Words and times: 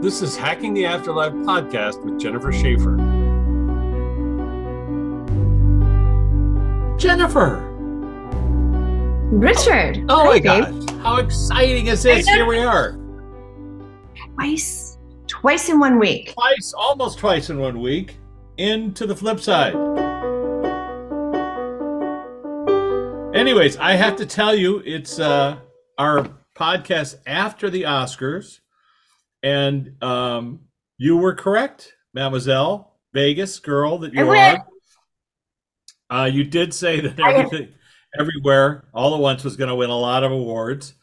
This 0.00 0.22
is 0.22 0.34
Hacking 0.34 0.72
the 0.72 0.86
Afterlife 0.86 1.34
podcast 1.34 2.02
with 2.02 2.18
Jennifer 2.18 2.50
Shaffer. 2.50 2.96
Jennifer! 6.98 7.58
Richard. 9.30 10.06
Oh 10.08 10.24
my 10.24 10.40
babe. 10.40 10.44
gosh, 10.44 10.90
how 11.02 11.16
exciting 11.18 11.88
is 11.88 12.02
this? 12.02 12.26
Here 12.26 12.46
we 12.46 12.60
are. 12.60 12.98
Twice, 14.34 14.96
twice 15.26 15.68
in 15.68 15.78
one 15.78 15.98
week. 15.98 16.32
Twice, 16.32 16.72
almost 16.72 17.18
twice 17.18 17.50
in 17.50 17.58
one 17.58 17.78
week, 17.78 18.16
into 18.56 19.06
the 19.06 19.14
flip 19.14 19.38
side. 19.38 19.74
Anyways, 23.34 23.76
I 23.76 23.96
have 23.96 24.16
to 24.16 24.24
tell 24.24 24.54
you, 24.54 24.82
it's 24.86 25.20
uh, 25.20 25.58
our 25.98 26.26
podcast 26.56 27.16
after 27.26 27.68
the 27.68 27.82
Oscars, 27.82 28.60
and 29.42 30.02
um, 30.02 30.60
you 30.98 31.16
were 31.16 31.34
correct, 31.34 31.94
Mademoiselle 32.14 32.96
Vegas 33.12 33.58
girl 33.58 33.98
that 33.98 34.14
you 34.14 34.28
are. 34.28 34.66
Uh, 36.10 36.24
you 36.32 36.44
did 36.44 36.74
say 36.74 37.00
that 37.00 37.18
everything, 37.20 37.68
everywhere, 38.18 38.84
all 38.92 39.14
at 39.14 39.20
once 39.20 39.44
was 39.44 39.56
going 39.56 39.68
to 39.68 39.74
win 39.74 39.90
a 39.90 39.96
lot 39.98 40.24
of 40.24 40.32
awards, 40.32 40.94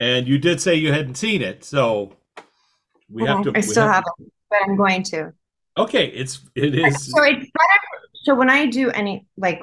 and 0.00 0.26
you 0.26 0.38
did 0.38 0.60
say 0.60 0.74
you 0.74 0.92
hadn't 0.92 1.16
seen 1.16 1.42
it, 1.42 1.64
so 1.64 2.16
we 3.10 3.24
have 3.24 3.38
Mhm, 3.38 3.52
to. 3.52 3.58
I 3.58 3.60
still 3.60 3.86
have 3.86 4.04
haven't, 4.04 4.32
but 4.50 4.58
I'm 4.64 4.76
going 4.76 5.02
to. 5.04 5.32
Okay, 5.76 6.06
it's 6.08 6.40
it 6.54 6.74
is. 6.74 7.06
So 7.06 7.22
it's 7.22 7.38
better. 7.38 8.08
So 8.24 8.34
when 8.34 8.50
I 8.50 8.66
do 8.66 8.90
any, 8.90 9.26
like, 9.36 9.60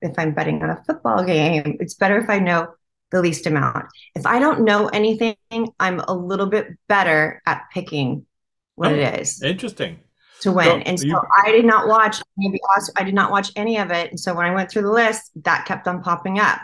if 0.00 0.18
I'm 0.18 0.32
betting 0.32 0.62
on 0.62 0.70
a 0.70 0.82
football 0.84 1.24
game, 1.24 1.76
it's 1.80 1.94
better 1.94 2.16
if 2.18 2.30
I 2.30 2.38
know 2.38 2.68
the 3.10 3.20
least 3.22 3.46
amount. 3.46 3.86
If 4.14 4.26
I 4.26 4.38
don't 4.38 4.64
know 4.64 4.88
anything, 4.88 5.36
I'm 5.80 6.00
a 6.00 6.12
little 6.14 6.46
bit 6.46 6.68
better 6.88 7.42
at 7.46 7.62
picking 7.72 8.26
what 8.74 8.92
Oh, 8.92 8.94
it 8.94 9.20
is 9.20 9.40
oh, 9.42 9.46
Interesting. 9.48 9.98
to 10.42 10.52
win. 10.52 10.66
so 10.66 10.76
and 10.78 11.00
so 11.00 11.06
you- 11.06 11.20
I 11.44 11.50
did 11.52 11.64
not 11.64 11.88
watch 11.88 12.20
maybe 12.36 12.60
also 12.76 12.92
I 12.96 13.04
did 13.04 13.14
not 13.14 13.30
watch 13.30 13.50
any 13.56 13.78
of 13.78 13.90
it. 13.90 14.10
And 14.10 14.20
so 14.20 14.34
when 14.34 14.46
I 14.46 14.54
went 14.54 14.70
through 14.70 14.82
the 14.82 14.92
list, 14.92 15.30
that 15.44 15.64
kept 15.66 15.88
on 15.88 16.02
popping 16.02 16.38
up 16.38 16.60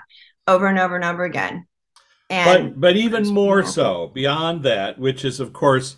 over 0.46 0.66
and 0.66 0.78
over 0.78 0.94
and 0.94 1.04
over 1.04 1.24
again. 1.24 1.66
And 2.30 2.72
But 2.74 2.80
but 2.80 2.96
even 2.96 3.26
more 3.28 3.60
Yeah. 3.60 3.66
so 3.66 4.10
beyond 4.14 4.62
that, 4.64 4.98
which 4.98 5.24
is 5.24 5.40
of 5.40 5.52
course, 5.52 5.96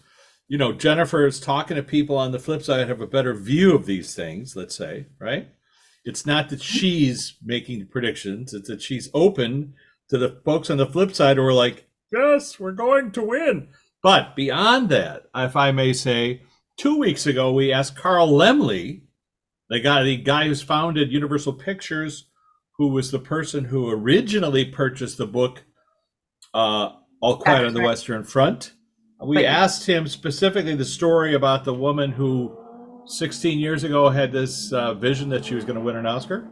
you 0.49 0.57
know, 0.59 0.73
Jennifer 0.73 1.27
is 1.27 1.41
talking 1.41 1.77
to 1.77 1.83
people 1.83 2.17
on 2.17 2.31
the 2.31 2.39
flip 2.39 2.63
side 2.63 2.89
have 2.89 3.01
a 3.01 3.07
better 3.07 3.35
view 3.35 3.75
of 3.75 3.85
these 3.85 4.15
things. 4.15 4.55
Let's 4.55 4.77
say, 4.77 5.07
right? 5.19 5.49
It's 6.05 6.25
not 6.25 6.49
that 6.51 6.63
she's 6.63 7.35
making 7.45 7.89
predictions; 7.89 8.55
it's 8.55 8.69
that 8.69 8.81
she's 8.81 9.11
open 9.13 9.75
to 10.11 10.19
the 10.19 10.41
folks 10.45 10.71
on 10.71 10.77
the 10.79 10.87
flip 10.87 11.15
side 11.15 11.37
who 11.37 11.43
are 11.45 11.53
like, 11.53 11.89
"Yes, 12.13 12.59
we're 12.61 12.73
going 12.73 13.11
to 13.13 13.23
win." 13.23 13.69
But 14.03 14.37
beyond 14.37 14.89
that, 14.91 15.25
if 15.35 15.57
I 15.57 15.73
may 15.73 15.93
say, 15.93 16.43
two 16.79 16.99
weeks 16.99 17.27
ago 17.27 17.53
we 17.53 17.73
asked 17.73 17.97
Carl 17.97 18.29
Laemmle, 18.29 19.03
the 19.69 19.81
guy, 19.81 20.03
the 20.05 20.17
guy 20.17 20.45
who's 20.47 20.63
founded 20.63 21.11
Universal 21.11 21.55
Pictures, 21.55 22.27
who 22.79 22.89
was 22.89 23.11
the 23.11 23.19
person 23.19 23.65
who 23.65 23.91
originally 23.91 24.65
purchased 24.65 25.19
the 25.19 25.27
book 25.27 25.65
uh, 26.55 26.91
All 27.21 27.39
Quiet 27.39 27.59
That's 27.63 27.69
on 27.69 27.75
the 27.75 27.81
right. 27.81 27.87
Western 27.87 28.23
Front. 28.25 28.73
We 29.25 29.37
But- 29.37 29.45
asked 29.47 29.87
him 29.87 30.07
specifically 30.07 30.75
the 30.77 30.85
story 30.85 31.35
about 31.35 31.65
the 31.65 31.75
woman 31.75 32.13
who 32.13 32.57
16 33.07 33.59
years 33.59 33.83
ago 33.83 34.11
had 34.11 34.31
this 34.31 34.73
uh, 34.73 34.95
vision 34.95 35.29
that 35.31 35.45
she 35.45 35.55
was 35.55 35.65
going 35.65 35.77
to 35.79 35.85
win 35.85 35.97
an 35.97 36.07
Oscar. 36.07 36.49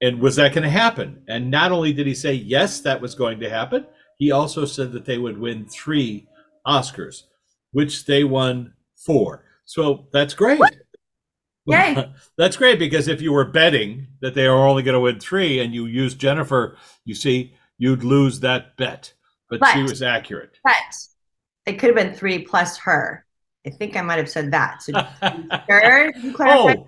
And 0.00 0.20
was 0.20 0.36
that 0.36 0.54
going 0.54 0.64
to 0.64 0.70
happen? 0.70 1.22
And 1.28 1.50
not 1.50 1.72
only 1.72 1.92
did 1.92 2.06
he 2.06 2.14
say, 2.14 2.34
yes, 2.34 2.80
that 2.80 3.00
was 3.00 3.14
going 3.14 3.40
to 3.40 3.50
happen, 3.50 3.86
he 4.16 4.30
also 4.30 4.64
said 4.64 4.92
that 4.92 5.04
they 5.04 5.18
would 5.18 5.38
win 5.38 5.66
three 5.66 6.28
Oscars, 6.66 7.24
which 7.72 8.06
they 8.06 8.24
won 8.24 8.74
four. 8.96 9.44
So 9.64 10.06
that's 10.12 10.34
great. 10.34 10.60
Yay. 11.66 12.10
That's 12.38 12.56
great 12.56 12.78
because 12.78 13.08
if 13.08 13.20
you 13.20 13.30
were 13.30 13.44
betting 13.44 14.06
that 14.22 14.32
they 14.32 14.46
are 14.46 14.66
only 14.66 14.82
going 14.82 14.94
to 14.94 15.00
win 15.00 15.20
three 15.20 15.60
and 15.60 15.74
you 15.74 15.84
used 15.84 16.18
Jennifer, 16.18 16.78
you 17.04 17.14
see, 17.14 17.52
you'd 17.76 18.04
lose 18.04 18.40
that 18.40 18.74
bet. 18.78 19.12
But, 19.50 19.66
she 19.74 19.82
was 19.82 20.02
accurate. 20.02 20.58
but 20.64 20.74
it 21.66 21.78
could 21.78 21.88
have 21.88 21.96
been 21.96 22.14
three 22.14 22.38
plus 22.38 22.78
her. 22.78 23.26
I 23.66 23.70
think 23.70 23.96
I 23.96 24.02
might 24.02 24.18
have 24.18 24.30
said 24.30 24.50
that. 24.52 24.82
So 24.82 24.92
sure, 25.68 26.12
you 26.16 26.30
oh, 26.30 26.34
clarify 26.34 26.74
oh, 26.78 26.84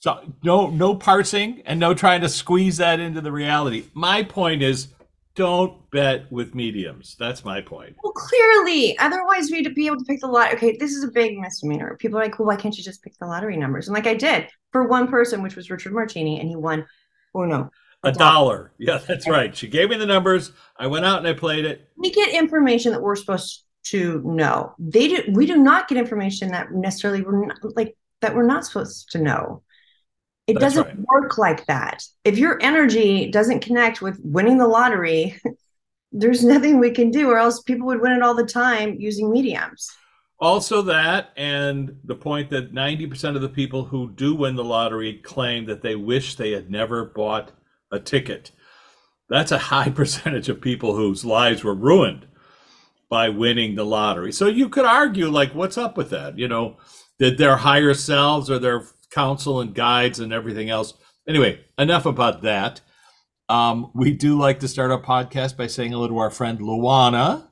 so 0.00 0.20
no, 0.42 0.68
no 0.70 0.94
parsing 0.94 1.62
and 1.66 1.78
no 1.78 1.94
trying 1.94 2.22
to 2.22 2.28
squeeze 2.28 2.78
that 2.78 3.00
into 3.00 3.20
the 3.20 3.30
reality. 3.30 3.84
My 3.94 4.22
point 4.22 4.62
is, 4.62 4.88
don't 5.36 5.88
bet 5.90 6.30
with 6.32 6.54
mediums. 6.54 7.16
That's 7.18 7.44
my 7.44 7.60
point. 7.60 7.96
Well, 8.02 8.12
clearly, 8.12 8.98
otherwise 8.98 9.50
we'd 9.50 9.72
be 9.74 9.86
able 9.86 9.98
to 9.98 10.04
pick 10.04 10.20
the 10.20 10.26
lot. 10.26 10.52
Okay, 10.54 10.76
this 10.76 10.92
is 10.92 11.04
a 11.04 11.08
big 11.08 11.38
misdemeanor. 11.38 11.96
People 11.98 12.18
are 12.18 12.22
like, 12.24 12.38
"Well, 12.38 12.48
why 12.48 12.56
can't 12.56 12.76
you 12.76 12.82
just 12.82 13.02
pick 13.02 13.16
the 13.18 13.26
lottery 13.26 13.56
numbers?" 13.56 13.86
And 13.88 13.94
like 13.94 14.06
I 14.06 14.14
did 14.14 14.48
for 14.72 14.88
one 14.88 15.06
person, 15.06 15.42
which 15.42 15.54
was 15.54 15.70
Richard 15.70 15.92
Martini, 15.92 16.40
and 16.40 16.48
he 16.48 16.56
won. 16.56 16.84
Oh 17.34 17.44
no, 17.44 17.70
A 18.02 18.10
dollar. 18.10 18.72
Yeah, 18.78 18.98
that's 18.98 19.28
right. 19.28 19.54
She 19.56 19.68
gave 19.68 19.90
me 19.90 19.96
the 19.96 20.06
numbers. 20.06 20.50
I 20.76 20.88
went 20.88 21.04
out 21.04 21.18
and 21.18 21.28
I 21.28 21.32
played 21.32 21.64
it. 21.64 21.88
we 21.96 22.10
get 22.10 22.34
information 22.34 22.90
that 22.92 23.00
we're 23.00 23.14
supposed 23.16 23.64
to 23.84 24.20
know. 24.24 24.74
They 24.78 25.08
do. 25.08 25.22
We 25.32 25.46
do 25.46 25.56
not 25.56 25.88
get 25.88 25.96
information 25.96 26.48
that 26.50 26.72
necessarily 26.72 27.22
we're 27.22 27.46
not, 27.46 27.58
like 27.76 27.96
that 28.20 28.34
we're 28.34 28.46
not 28.46 28.64
supposed 28.64 29.10
to 29.12 29.18
know. 29.18 29.62
It 30.46 30.54
That's 30.54 30.74
doesn't 30.74 30.86
right. 30.86 31.06
work 31.12 31.38
like 31.38 31.66
that. 31.66 32.02
If 32.24 32.38
your 32.38 32.58
energy 32.60 33.30
doesn't 33.30 33.60
connect 33.60 34.02
with 34.02 34.20
winning 34.22 34.58
the 34.58 34.66
lottery, 34.66 35.40
there's 36.12 36.44
nothing 36.44 36.78
we 36.78 36.90
can 36.90 37.10
do, 37.10 37.30
or 37.30 37.38
else 37.38 37.62
people 37.62 37.86
would 37.86 38.00
win 38.00 38.12
it 38.12 38.22
all 38.22 38.34
the 38.34 38.44
time 38.44 38.96
using 38.98 39.30
mediums. 39.30 39.88
Also, 40.40 40.80
that 40.82 41.30
and 41.36 41.96
the 42.04 42.14
point 42.14 42.48
that 42.50 42.72
90% 42.72 43.36
of 43.36 43.42
the 43.42 43.48
people 43.48 43.84
who 43.84 44.10
do 44.10 44.34
win 44.34 44.56
the 44.56 44.64
lottery 44.64 45.18
claim 45.18 45.66
that 45.66 45.82
they 45.82 45.94
wish 45.94 46.34
they 46.34 46.52
had 46.52 46.70
never 46.70 47.04
bought 47.04 47.52
a 47.92 48.00
ticket. 48.00 48.50
That's 49.28 49.52
a 49.52 49.58
high 49.58 49.90
percentage 49.94 50.48
of 50.48 50.60
people 50.60 50.96
whose 50.96 51.24
lives 51.24 51.62
were 51.62 51.74
ruined 51.74 52.26
by 53.10 53.28
winning 53.28 53.74
the 53.74 53.84
lottery. 53.84 54.32
So 54.32 54.46
you 54.46 54.68
could 54.68 54.86
argue, 54.86 55.28
like, 55.28 55.54
what's 55.54 55.76
up 55.76 55.96
with 55.96 56.10
that? 56.10 56.38
You 56.38 56.48
know, 56.48 56.78
did 57.18 57.36
their 57.36 57.56
higher 57.56 57.92
selves 57.92 58.50
or 58.50 58.58
their 58.58 58.86
counsel 59.10 59.60
and 59.60 59.74
guides 59.74 60.20
and 60.20 60.32
everything 60.32 60.70
else? 60.70 60.94
Anyway, 61.28 61.64
enough 61.78 62.06
about 62.06 62.42
that. 62.42 62.80
Um, 63.48 63.90
we 63.94 64.12
do 64.12 64.38
like 64.38 64.60
to 64.60 64.68
start 64.68 64.90
our 64.90 65.02
podcast 65.02 65.56
by 65.56 65.66
saying 65.66 65.92
hello 65.92 66.08
to 66.08 66.18
our 66.18 66.30
friend 66.30 66.60
Luana 66.60 67.50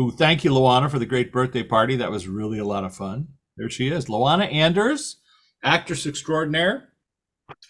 who 0.00 0.10
thank 0.10 0.44
you, 0.44 0.50
Luana, 0.50 0.90
for 0.90 0.98
the 0.98 1.04
great 1.04 1.30
birthday 1.30 1.62
party. 1.62 1.96
That 1.96 2.10
was 2.10 2.26
really 2.26 2.58
a 2.58 2.64
lot 2.64 2.84
of 2.84 2.96
fun. 2.96 3.28
There 3.58 3.68
she 3.68 3.88
is, 3.88 4.06
Luana 4.06 4.50
Anders, 4.50 5.18
actress 5.62 6.06
extraordinaire, 6.06 6.88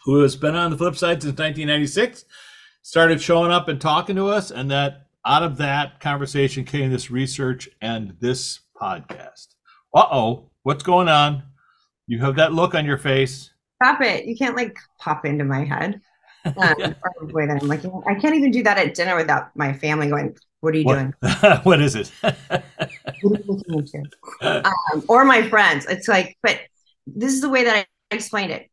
who 0.05 0.21
has 0.21 0.37
been 0.37 0.55
on 0.55 0.71
the 0.71 0.77
flip 0.77 0.95
side 0.95 1.23
since 1.23 1.37
1996, 1.37 2.25
started 2.83 3.21
showing 3.21 3.51
up 3.51 3.67
and 3.67 3.81
talking 3.81 4.15
to 4.15 4.29
us, 4.29 4.53
and 4.53 4.71
that 4.71 5.09
out 5.27 5.43
of 5.43 5.57
that 5.57 5.99
conversation 5.99 6.65
came 6.65 6.93
this 6.93 7.11
research 7.11 7.69
and 7.83 8.15
this 8.21 8.61
podcast. 8.81 9.49
Uh 9.93 10.07
oh, 10.13 10.53
what's 10.63 10.85
going 10.85 11.09
on? 11.09 11.43
You 12.11 12.19
have 12.19 12.35
that 12.37 12.53
look 12.53 12.75
on 12.75 12.85
your 12.85 12.99
face. 12.99 13.53
Stop 13.81 14.01
it. 14.01 14.25
You 14.25 14.37
can't 14.37 14.57
like 14.57 14.77
pop 14.99 15.25
into 15.25 15.45
my 15.45 15.65
head. 15.65 16.01
Um, 16.45 16.55
or 16.57 17.27
the 17.29 17.33
way 17.33 17.47
that 17.47 17.63
I'm 17.63 17.69
looking. 17.69 18.03
I 18.05 18.17
can't 18.17 18.35
even 18.35 18.51
do 18.51 18.65
that 18.65 18.79
at 18.79 18.95
dinner 18.95 19.15
without 19.15 19.55
my 19.55 19.73
family 19.73 20.09
going, 20.09 20.37
What 20.59 20.75
are 20.75 20.79
you 20.79 20.85
doing? 20.87 21.15
What, 21.21 21.65
what 21.65 21.81
is 21.81 21.95
it? 21.95 22.11
What 23.23 23.93
you? 23.95 24.03
Um, 24.41 25.05
or 25.07 25.25
my 25.25 25.49
friends. 25.49 25.87
It's 25.87 26.09
like, 26.09 26.37
but 26.43 26.59
this 27.07 27.33
is 27.33 27.43
the 27.43 27.49
way 27.49 27.63
that 27.63 27.77
I 27.77 28.15
explained 28.15 28.51
it. 28.51 28.69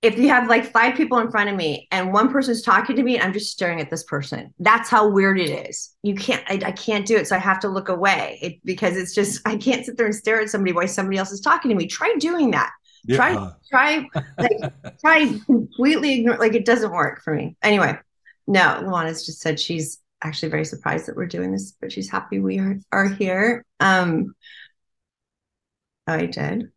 If 0.00 0.16
you 0.16 0.28
have 0.28 0.48
like 0.48 0.72
five 0.72 0.94
people 0.94 1.18
in 1.18 1.30
front 1.30 1.50
of 1.50 1.56
me 1.56 1.88
and 1.90 2.12
one 2.12 2.32
person's 2.32 2.62
talking 2.62 2.96
to 2.96 3.02
me 3.02 3.16
and 3.16 3.24
I'm 3.24 3.32
just 3.34 3.52
staring 3.52 3.82
at 3.82 3.90
this 3.90 4.04
person, 4.04 4.54
that's 4.60 4.88
how 4.88 5.10
weird 5.10 5.38
it 5.38 5.68
is. 5.68 5.94
You 6.02 6.14
can't, 6.14 6.42
I, 6.48 6.68
I 6.68 6.72
can't 6.72 7.04
do 7.04 7.16
it. 7.16 7.26
So 7.26 7.36
I 7.36 7.40
have 7.40 7.60
to 7.60 7.68
look 7.68 7.90
away 7.90 8.38
it, 8.40 8.64
because 8.64 8.96
it's 8.96 9.14
just, 9.14 9.46
I 9.46 9.56
can't 9.56 9.84
sit 9.84 9.98
there 9.98 10.06
and 10.06 10.14
stare 10.14 10.40
at 10.40 10.48
somebody 10.48 10.72
while 10.72 10.88
somebody 10.88 11.18
else 11.18 11.32
is 11.32 11.40
talking 11.40 11.68
to 11.68 11.74
me. 11.74 11.86
Try 11.86 12.14
doing 12.18 12.52
that. 12.52 12.70
Try, 13.10 13.52
try, 13.70 14.08
like, 14.38 14.72
try 15.00 15.38
completely 15.46 16.20
ignore, 16.20 16.38
like 16.38 16.54
it 16.54 16.64
doesn't 16.64 16.92
work 16.92 17.22
for 17.22 17.34
me. 17.34 17.56
Anyway, 17.62 17.98
no, 18.46 18.60
Luana's 18.82 19.24
just 19.24 19.40
said 19.40 19.60
she's 19.60 20.00
actually 20.22 20.48
very 20.50 20.64
surprised 20.64 21.06
that 21.06 21.16
we're 21.16 21.26
doing 21.26 21.52
this, 21.52 21.72
but 21.80 21.92
she's 21.92 22.10
happy 22.10 22.40
we 22.40 22.58
are, 22.58 22.78
are 22.92 23.08
here. 23.08 23.64
Um, 23.80 24.34
I 26.06 26.26
did. 26.26 26.72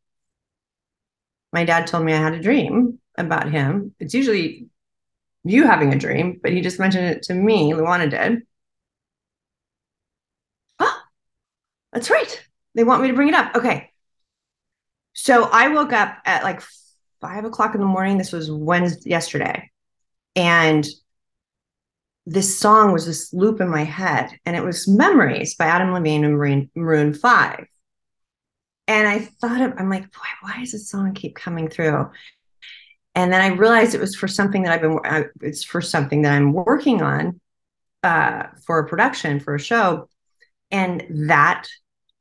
My 1.54 1.66
dad 1.66 1.88
told 1.88 2.06
me 2.06 2.14
I 2.14 2.18
had 2.18 2.34
a 2.34 2.42
dream 2.42 3.00
about 3.18 3.52
him. 3.52 3.94
It's 4.00 4.14
usually 4.14 4.68
you 5.44 5.66
having 5.66 5.94
a 5.94 5.98
dream, 5.98 6.40
but 6.42 6.52
he 6.52 6.62
just 6.62 6.80
mentioned 6.80 7.06
it 7.06 7.24
to 7.24 7.34
me. 7.34 7.74
Luana 7.74 8.10
did. 8.10 8.44
Oh, 10.80 11.02
that's 11.94 12.10
right. 12.10 12.48
They 12.76 12.84
want 12.84 13.02
me 13.02 13.10
to 13.10 13.14
bring 13.14 13.30
it 13.30 13.34
up. 13.34 13.56
Okay. 13.56 13.91
So 15.14 15.44
I 15.52 15.68
woke 15.70 15.94
up 15.94 16.18
at 16.26 16.44
like 16.44 16.62
five 17.20 17.46
o'clock 17.46 17.76
in 17.76 17.82
the 17.82 17.88
morning. 17.88 18.18
This 18.18 18.32
was 18.32 18.50
Wednesday, 18.52 19.10
yesterday. 19.10 19.70
And 20.36 20.88
this 22.26 22.58
song 22.58 22.94
was 22.94 23.06
this 23.06 23.34
loop 23.34 23.60
in 23.62 23.70
my 23.70 23.84
head, 23.84 24.32
and 24.46 24.56
it 24.56 24.64
was 24.64 24.88
Memories 24.88 25.56
by 25.56 25.66
Adam 25.66 25.92
Levine 25.92 26.24
and 26.24 26.38
Maroon, 26.38 26.70
Maroon 26.76 27.14
5. 27.14 27.66
And 28.88 29.08
I 29.08 29.20
thought 29.20 29.62
of, 29.62 29.74
I'm 29.78 29.90
like, 29.90 30.04
boy, 30.12 30.20
why 30.42 30.60
does 30.60 30.72
this 30.74 30.90
song 30.90 31.14
keep 31.14 31.36
coming 31.36 31.68
through? 31.68 32.10
And 33.16 33.34
then 33.34 33.42
I 33.42 33.48
realized 33.56 33.96
it 33.96 34.02
was 34.02 34.16
for 34.16 34.28
something 34.28 34.64
that 34.64 34.72
I've 34.74 34.82
been, 34.82 35.00
it's 35.42 35.64
for 35.64 35.82
something 35.82 36.22
that 36.22 36.34
I'm 36.34 36.54
working 36.54 37.02
on 37.02 37.42
uh, 38.04 38.44
for 38.66 38.80
a 38.80 38.88
production 38.88 39.40
for 39.40 39.56
a 39.56 39.60
show. 39.60 40.08
And 40.70 41.28
that 41.30 41.68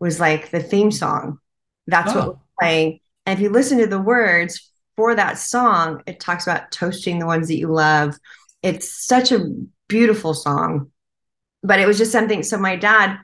was 0.01 0.19
like 0.19 0.51
the 0.51 0.61
theme 0.63 0.91
song. 0.91 1.39
That's 1.87 2.13
Oh. 2.15 2.27
what 2.27 2.39
playing. 2.61 3.01
And 3.27 3.39
if 3.39 3.43
you 3.43 3.51
listen 3.51 3.79
to 3.79 3.87
the 3.87 4.01
words 4.01 4.71
for 4.97 5.15
that 5.15 5.39
song, 5.39 6.03
it 6.07 6.21
talks 6.21 6.47
about 6.47 6.71
toasting 6.71 7.19
the 7.19 7.27
ones 7.27 7.49
that 7.49 7.59
you 7.59 7.69
love. 7.69 8.17
It's 8.63 8.93
such 9.07 9.33
a 9.33 9.47
beautiful 9.89 10.35
song. 10.35 10.91
But 11.63 11.81
it 11.81 11.87
was 11.87 11.99
just 11.99 12.13
something. 12.13 12.43
So 12.43 12.57
my 12.59 12.77
dad, 12.77 13.19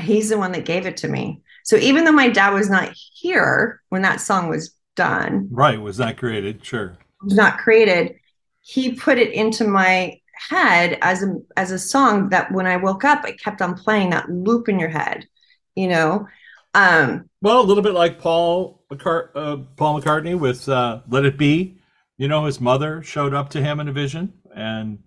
he's 0.00 0.28
the 0.28 0.38
one 0.38 0.52
that 0.52 0.64
gave 0.64 0.86
it 0.86 0.98
to 0.98 1.08
me. 1.08 1.40
So 1.64 1.76
even 1.76 2.04
though 2.04 2.12
my 2.12 2.28
dad 2.28 2.50
was 2.52 2.70
not 2.70 2.92
here 2.94 3.80
when 3.88 4.02
that 4.02 4.20
song 4.20 4.48
was 4.48 4.74
done, 4.96 5.48
Right, 5.50 5.80
was 5.80 5.98
not 5.98 6.16
created, 6.16 6.64
sure. 6.64 6.96
was 7.22 7.34
not 7.34 7.58
created, 7.58 8.16
he 8.60 8.92
put 8.94 9.18
it 9.18 9.32
into 9.32 9.64
my 9.66 10.18
head 10.48 10.98
as 11.02 11.22
a 11.22 11.34
as 11.56 11.70
a 11.70 11.78
song 11.78 12.30
that 12.30 12.50
when 12.52 12.66
I 12.66 12.76
woke 12.76 13.04
up, 13.04 13.26
it 13.28 13.40
kept 13.40 13.60
on 13.62 13.74
playing 13.74 14.10
that 14.10 14.30
loop 14.30 14.68
in 14.68 14.78
your 14.78 14.88
head, 14.88 15.26
you 15.74 15.88
know. 15.88 16.26
Um, 16.74 17.28
Well, 17.42 17.60
a 17.60 17.64
little 17.64 17.82
bit 17.82 17.94
like 17.94 18.18
Paul 18.20 18.84
McCart- 18.92 19.30
uh, 19.34 19.58
Paul 19.76 20.00
McCartney 20.00 20.38
with 20.38 20.68
uh, 20.68 21.00
"Let 21.08 21.24
It 21.24 21.36
Be." 21.38 21.78
You 22.18 22.28
know, 22.28 22.44
his 22.44 22.60
mother 22.60 23.02
showed 23.02 23.34
up 23.34 23.50
to 23.50 23.62
him 23.62 23.80
in 23.80 23.88
a 23.88 23.92
vision, 23.92 24.34
and 24.54 24.98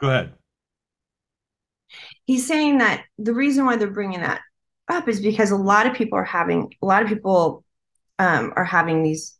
go 0.00 0.08
ahead. 0.08 0.34
he's 2.26 2.46
saying 2.46 2.78
that 2.78 3.04
the 3.18 3.32
reason 3.32 3.64
why 3.64 3.76
they're 3.76 3.90
bringing 3.90 4.20
that 4.20 4.40
up 4.88 5.08
is 5.08 5.20
because 5.20 5.50
a 5.50 5.56
lot 5.56 5.86
of 5.86 5.94
people 5.94 6.18
are 6.18 6.24
having 6.24 6.72
a 6.82 6.86
lot 6.86 7.02
of 7.02 7.08
people 7.08 7.64
um, 8.18 8.52
are 8.56 8.64
having 8.64 9.02
these 9.02 9.38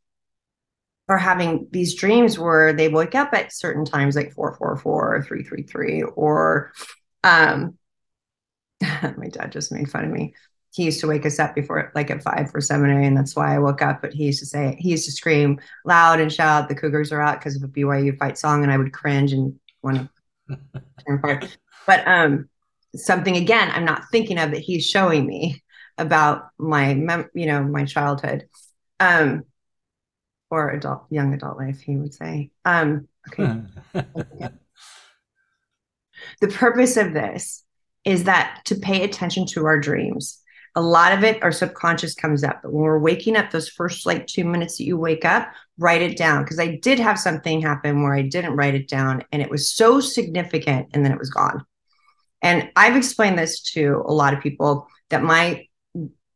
are 1.09 1.19
having 1.19 1.67
these 1.71 1.95
dreams 1.95 2.39
where 2.39 2.73
they 2.73 2.89
wake 2.89 3.15
up 3.15 3.33
at 3.33 3.53
certain 3.53 3.85
times 3.85 4.15
like 4.15 4.33
444 4.33 5.17
or 5.17 5.23
333 5.23 6.03
or 6.03 6.73
um 7.25 7.77
my 9.17 9.29
dad 9.31 9.51
just 9.53 9.73
made 9.73 9.91
fun 9.91 10.05
of 10.05 10.11
me 10.11 10.35
he 10.73 10.85
used 10.85 11.01
to 11.01 11.07
wake 11.07 11.27
us 11.27 11.39
up 11.39 11.55
before 11.55 11.91
like 11.95 12.11
at 12.11 12.23
five 12.23 12.51
for 12.51 12.61
seminary 12.61 13.07
and 13.07 13.17
that's 13.17 13.35
why 13.35 13.55
i 13.55 13.59
woke 13.59 13.83
up 13.83 14.01
but 14.03 14.13
he 14.13 14.25
used 14.25 14.39
to 14.39 14.47
say 14.47 14.77
he 14.79 14.91
used 14.91 15.05
to 15.05 15.13
scream 15.13 15.61
loud 15.85 16.21
and 16.21 16.33
shout 16.33 16.69
the 16.69 16.75
cougars 16.75 17.13
are 17.13 17.21
out 17.21 17.39
because 17.39 17.57
of 17.57 17.63
a 17.63 17.69
byu 17.69 18.17
fight 18.19 18.39
song 18.39 18.63
and 18.63 18.73
i 18.73 18.77
would 18.77 18.93
cringe 18.93 19.33
and 19.33 19.59
want 19.83 19.97
to 20.49 20.59
turn 21.07 21.19
apart 21.19 21.59
but 21.87 22.07
um 22.07 22.49
something 22.95 23.37
again 23.37 23.71
i'm 23.73 23.85
not 23.85 24.03
thinking 24.11 24.39
of 24.39 24.51
that 24.51 24.61
he's 24.61 24.87
showing 24.87 25.27
me 25.27 25.63
about 25.99 26.49
my 26.59 26.95
mem- 26.95 27.31
you 27.35 27.47
know 27.47 27.63
my 27.63 27.85
childhood 27.85 28.47
um 29.01 29.45
or 30.51 30.71
adult 30.71 31.05
young 31.11 31.35
adult 31.35 31.59
life 31.59 31.81
he 31.81 31.97
would 31.97 32.15
say. 32.15 32.51
Um 32.65 33.09
okay. 33.29 33.63
The 36.41 36.49
purpose 36.49 36.97
of 36.97 37.13
this 37.15 37.65
is 38.05 38.25
that 38.25 38.63
to 38.65 38.75
pay 38.75 39.05
attention 39.05 39.47
to 39.47 39.67
our 39.67 39.79
dreams 39.79 40.43
a 40.79 40.81
lot 40.81 41.13
of 41.13 41.25
it 41.25 41.43
our 41.43 41.51
subconscious 41.51 42.15
comes 42.15 42.45
up. 42.45 42.61
But 42.63 42.73
when 42.73 42.85
we're 42.85 43.01
waking 43.01 43.35
up 43.37 43.51
those 43.51 43.69
first 43.69 44.07
like 44.07 44.29
two 44.29 44.45
minutes 44.45 44.79
that 44.79 44.85
you 44.85 44.97
wake 44.97 45.25
up 45.25 45.53
write 45.77 46.03
it 46.03 46.17
down. 46.17 46.45
Because 46.45 46.61
i 46.61 46.77
did 46.77 47.01
have 47.01 47.19
something 47.19 47.61
happen 47.61 48.03
where 48.03 48.15
i 48.15 48.23
didn't 48.23 48.55
write 48.55 48.77
it 48.77 48.87
down 48.87 49.25
and 49.33 49.43
it 49.43 49.51
was 49.51 49.69
so 49.71 49.99
significant 49.99 50.87
and 50.95 51.05
then 51.05 51.13
it 51.13 51.19
was 51.19 51.31
gone. 51.31 51.67
And 52.43 52.71
i've 52.77 52.97
explained 52.97 53.39
this 53.39 53.61
to 53.73 54.05
a 54.07 54.13
lot 54.13 54.35
of 54.35 54.41
people 54.41 54.87
that 55.11 55.25
my 55.25 55.67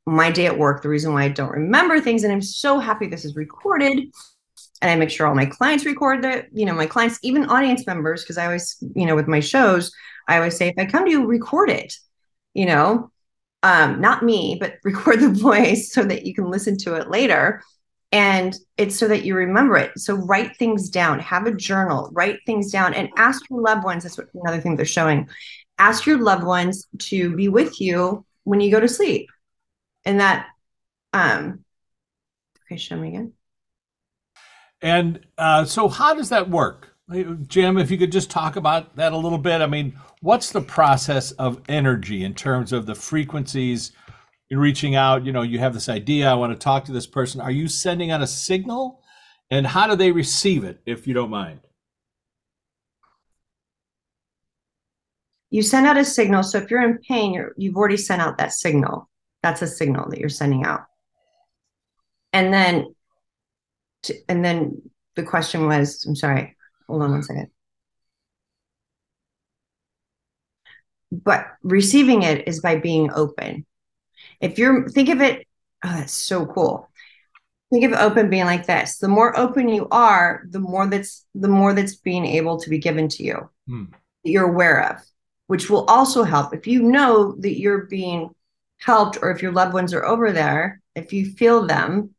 my 0.04 0.32
day 0.32 0.46
at 0.46 0.58
work 0.58 0.82
the 0.82 0.88
reason 0.88 1.12
why 1.12 1.22
i 1.22 1.28
don't 1.28 1.52
remember 1.52 2.00
things 2.00 2.24
and 2.24 2.32
i'm 2.32 2.42
so 2.42 2.80
happy 2.80 3.06
this 3.06 3.24
is 3.24 3.36
recorded 3.36 4.10
and 4.80 4.90
I 4.90 4.96
make 4.96 5.10
sure 5.10 5.28
all 5.28 5.34
my 5.36 5.46
clients 5.46 5.86
record 5.86 6.24
that, 6.24 6.46
you 6.52 6.66
know, 6.66 6.74
my 6.74 6.86
clients, 6.86 7.20
even 7.22 7.44
audience 7.44 7.86
members, 7.86 8.22
because 8.22 8.36
I 8.36 8.46
always, 8.46 8.82
you 8.96 9.06
know, 9.06 9.14
with 9.14 9.28
my 9.28 9.38
shows, 9.38 9.92
I 10.26 10.38
always 10.38 10.56
say, 10.56 10.68
if 10.68 10.74
I 10.76 10.86
come 10.86 11.04
to 11.04 11.10
you, 11.10 11.24
record 11.24 11.70
it, 11.70 11.94
you 12.52 12.66
know, 12.66 13.12
um, 13.62 14.00
not 14.00 14.22
me, 14.22 14.56
but 14.60 14.76
record 14.84 15.20
the 15.20 15.30
voice 15.30 15.92
so 15.92 16.02
that 16.04 16.26
you 16.26 16.34
can 16.34 16.50
listen 16.50 16.76
to 16.78 16.94
it 16.94 17.10
later. 17.10 17.62
And 18.10 18.54
it's 18.76 18.96
so 18.96 19.08
that 19.08 19.24
you 19.24 19.34
remember 19.34 19.76
it. 19.76 19.98
So 19.98 20.14
write 20.14 20.56
things 20.58 20.90
down, 20.90 21.18
have 21.20 21.46
a 21.46 21.54
journal, 21.54 22.10
write 22.12 22.40
things 22.44 22.70
down, 22.70 22.92
and 22.92 23.08
ask 23.16 23.42
your 23.48 23.62
loved 23.62 23.84
ones. 23.84 24.02
That's 24.02 24.18
what 24.18 24.28
another 24.34 24.60
thing 24.60 24.76
they're 24.76 24.84
showing. 24.84 25.28
Ask 25.78 26.04
your 26.04 26.18
loved 26.18 26.44
ones 26.44 26.86
to 26.98 27.34
be 27.34 27.48
with 27.48 27.80
you 27.80 28.26
when 28.44 28.60
you 28.60 28.70
go 28.70 28.80
to 28.80 28.88
sleep. 28.88 29.30
And 30.04 30.20
that, 30.20 30.46
um, 31.14 31.64
okay, 32.66 32.76
show 32.76 32.96
me 32.96 33.08
again. 33.08 33.32
And 34.82 35.20
uh, 35.38 35.64
so, 35.64 35.88
how 35.88 36.12
does 36.12 36.28
that 36.30 36.50
work, 36.50 36.91
Jim? 37.46 37.78
If 37.78 37.90
you 37.90 37.98
could 37.98 38.12
just 38.12 38.30
talk 38.30 38.56
about 38.56 38.96
that 38.96 39.12
a 39.12 39.16
little 39.16 39.38
bit. 39.38 39.60
I 39.60 39.66
mean, 39.66 39.98
what's 40.20 40.50
the 40.50 40.60
process 40.60 41.32
of 41.32 41.60
energy 41.68 42.24
in 42.24 42.34
terms 42.34 42.72
of 42.72 42.86
the 42.86 42.94
frequencies? 42.94 43.92
You're 44.48 44.60
reaching 44.60 44.94
out. 44.94 45.24
You 45.24 45.32
know, 45.32 45.42
you 45.42 45.58
have 45.58 45.74
this 45.74 45.88
idea. 45.88 46.30
I 46.30 46.34
want 46.34 46.52
to 46.52 46.58
talk 46.58 46.84
to 46.86 46.92
this 46.92 47.06
person. 47.06 47.40
Are 47.40 47.50
you 47.50 47.68
sending 47.68 48.10
out 48.10 48.22
a 48.22 48.26
signal, 48.26 49.00
and 49.50 49.66
how 49.66 49.86
do 49.86 49.96
they 49.96 50.12
receive 50.12 50.64
it? 50.64 50.80
If 50.86 51.06
you 51.06 51.14
don't 51.14 51.30
mind. 51.30 51.60
you 55.52 55.62
send 55.62 55.86
out 55.86 55.98
a 55.98 56.04
signal. 56.04 56.42
So 56.42 56.56
if 56.58 56.70
you're 56.70 56.82
in 56.82 56.98
pain, 57.06 57.34
you're, 57.34 57.52
you've 57.58 57.76
already 57.76 57.98
sent 57.98 58.22
out 58.22 58.38
that 58.38 58.54
signal. 58.54 59.08
That's 59.42 59.60
a 59.60 59.66
signal 59.66 60.08
that 60.08 60.18
you're 60.18 60.30
sending 60.30 60.64
out. 60.64 60.80
And 62.32 62.54
then, 62.54 62.94
and 64.30 64.42
then 64.42 64.80
the 65.14 65.22
question 65.22 65.66
was, 65.66 66.06
I'm 66.06 66.16
sorry, 66.16 66.56
hold 66.92 67.02
on 67.02 67.10
one 67.10 67.22
second. 67.22 67.48
But 71.10 71.46
receiving 71.62 72.22
it 72.22 72.46
is 72.46 72.60
by 72.60 72.76
being 72.76 73.10
open. 73.12 73.66
If 74.40 74.58
you're, 74.58 74.88
think 74.88 75.08
of 75.08 75.20
it, 75.20 75.46
oh, 75.84 75.92
that's 75.92 76.12
so 76.12 76.46
cool. 76.46 76.88
Think 77.70 77.84
of 77.84 77.92
open 77.92 78.30
being 78.30 78.44
like 78.44 78.66
this. 78.66 78.98
The 78.98 79.08
more 79.08 79.38
open 79.38 79.68
you 79.68 79.88
are, 79.90 80.44
the 80.48 80.60
more 80.60 80.86
that's 80.86 81.24
the 81.34 81.48
more 81.48 81.72
that's 81.72 81.96
being 81.96 82.26
able 82.26 82.60
to 82.60 82.68
be 82.68 82.78
given 82.78 83.08
to 83.08 83.22
you. 83.22 83.50
Hmm. 83.66 83.84
That 84.24 84.30
you're 84.30 84.50
aware 84.50 84.90
of 84.90 85.02
which 85.52 85.68
will 85.68 85.84
also 85.84 86.22
help 86.22 86.54
if 86.54 86.66
you 86.66 86.82
know 86.82 87.34
that 87.40 87.60
you're 87.60 87.84
being 87.84 88.30
helped 88.78 89.18
or 89.20 89.30
if 89.30 89.42
your 89.42 89.52
loved 89.52 89.74
ones 89.74 89.92
are 89.92 90.02
over 90.02 90.32
there 90.32 90.80
if 90.94 91.12
you 91.12 91.26
feel 91.26 91.66
them 91.66 92.14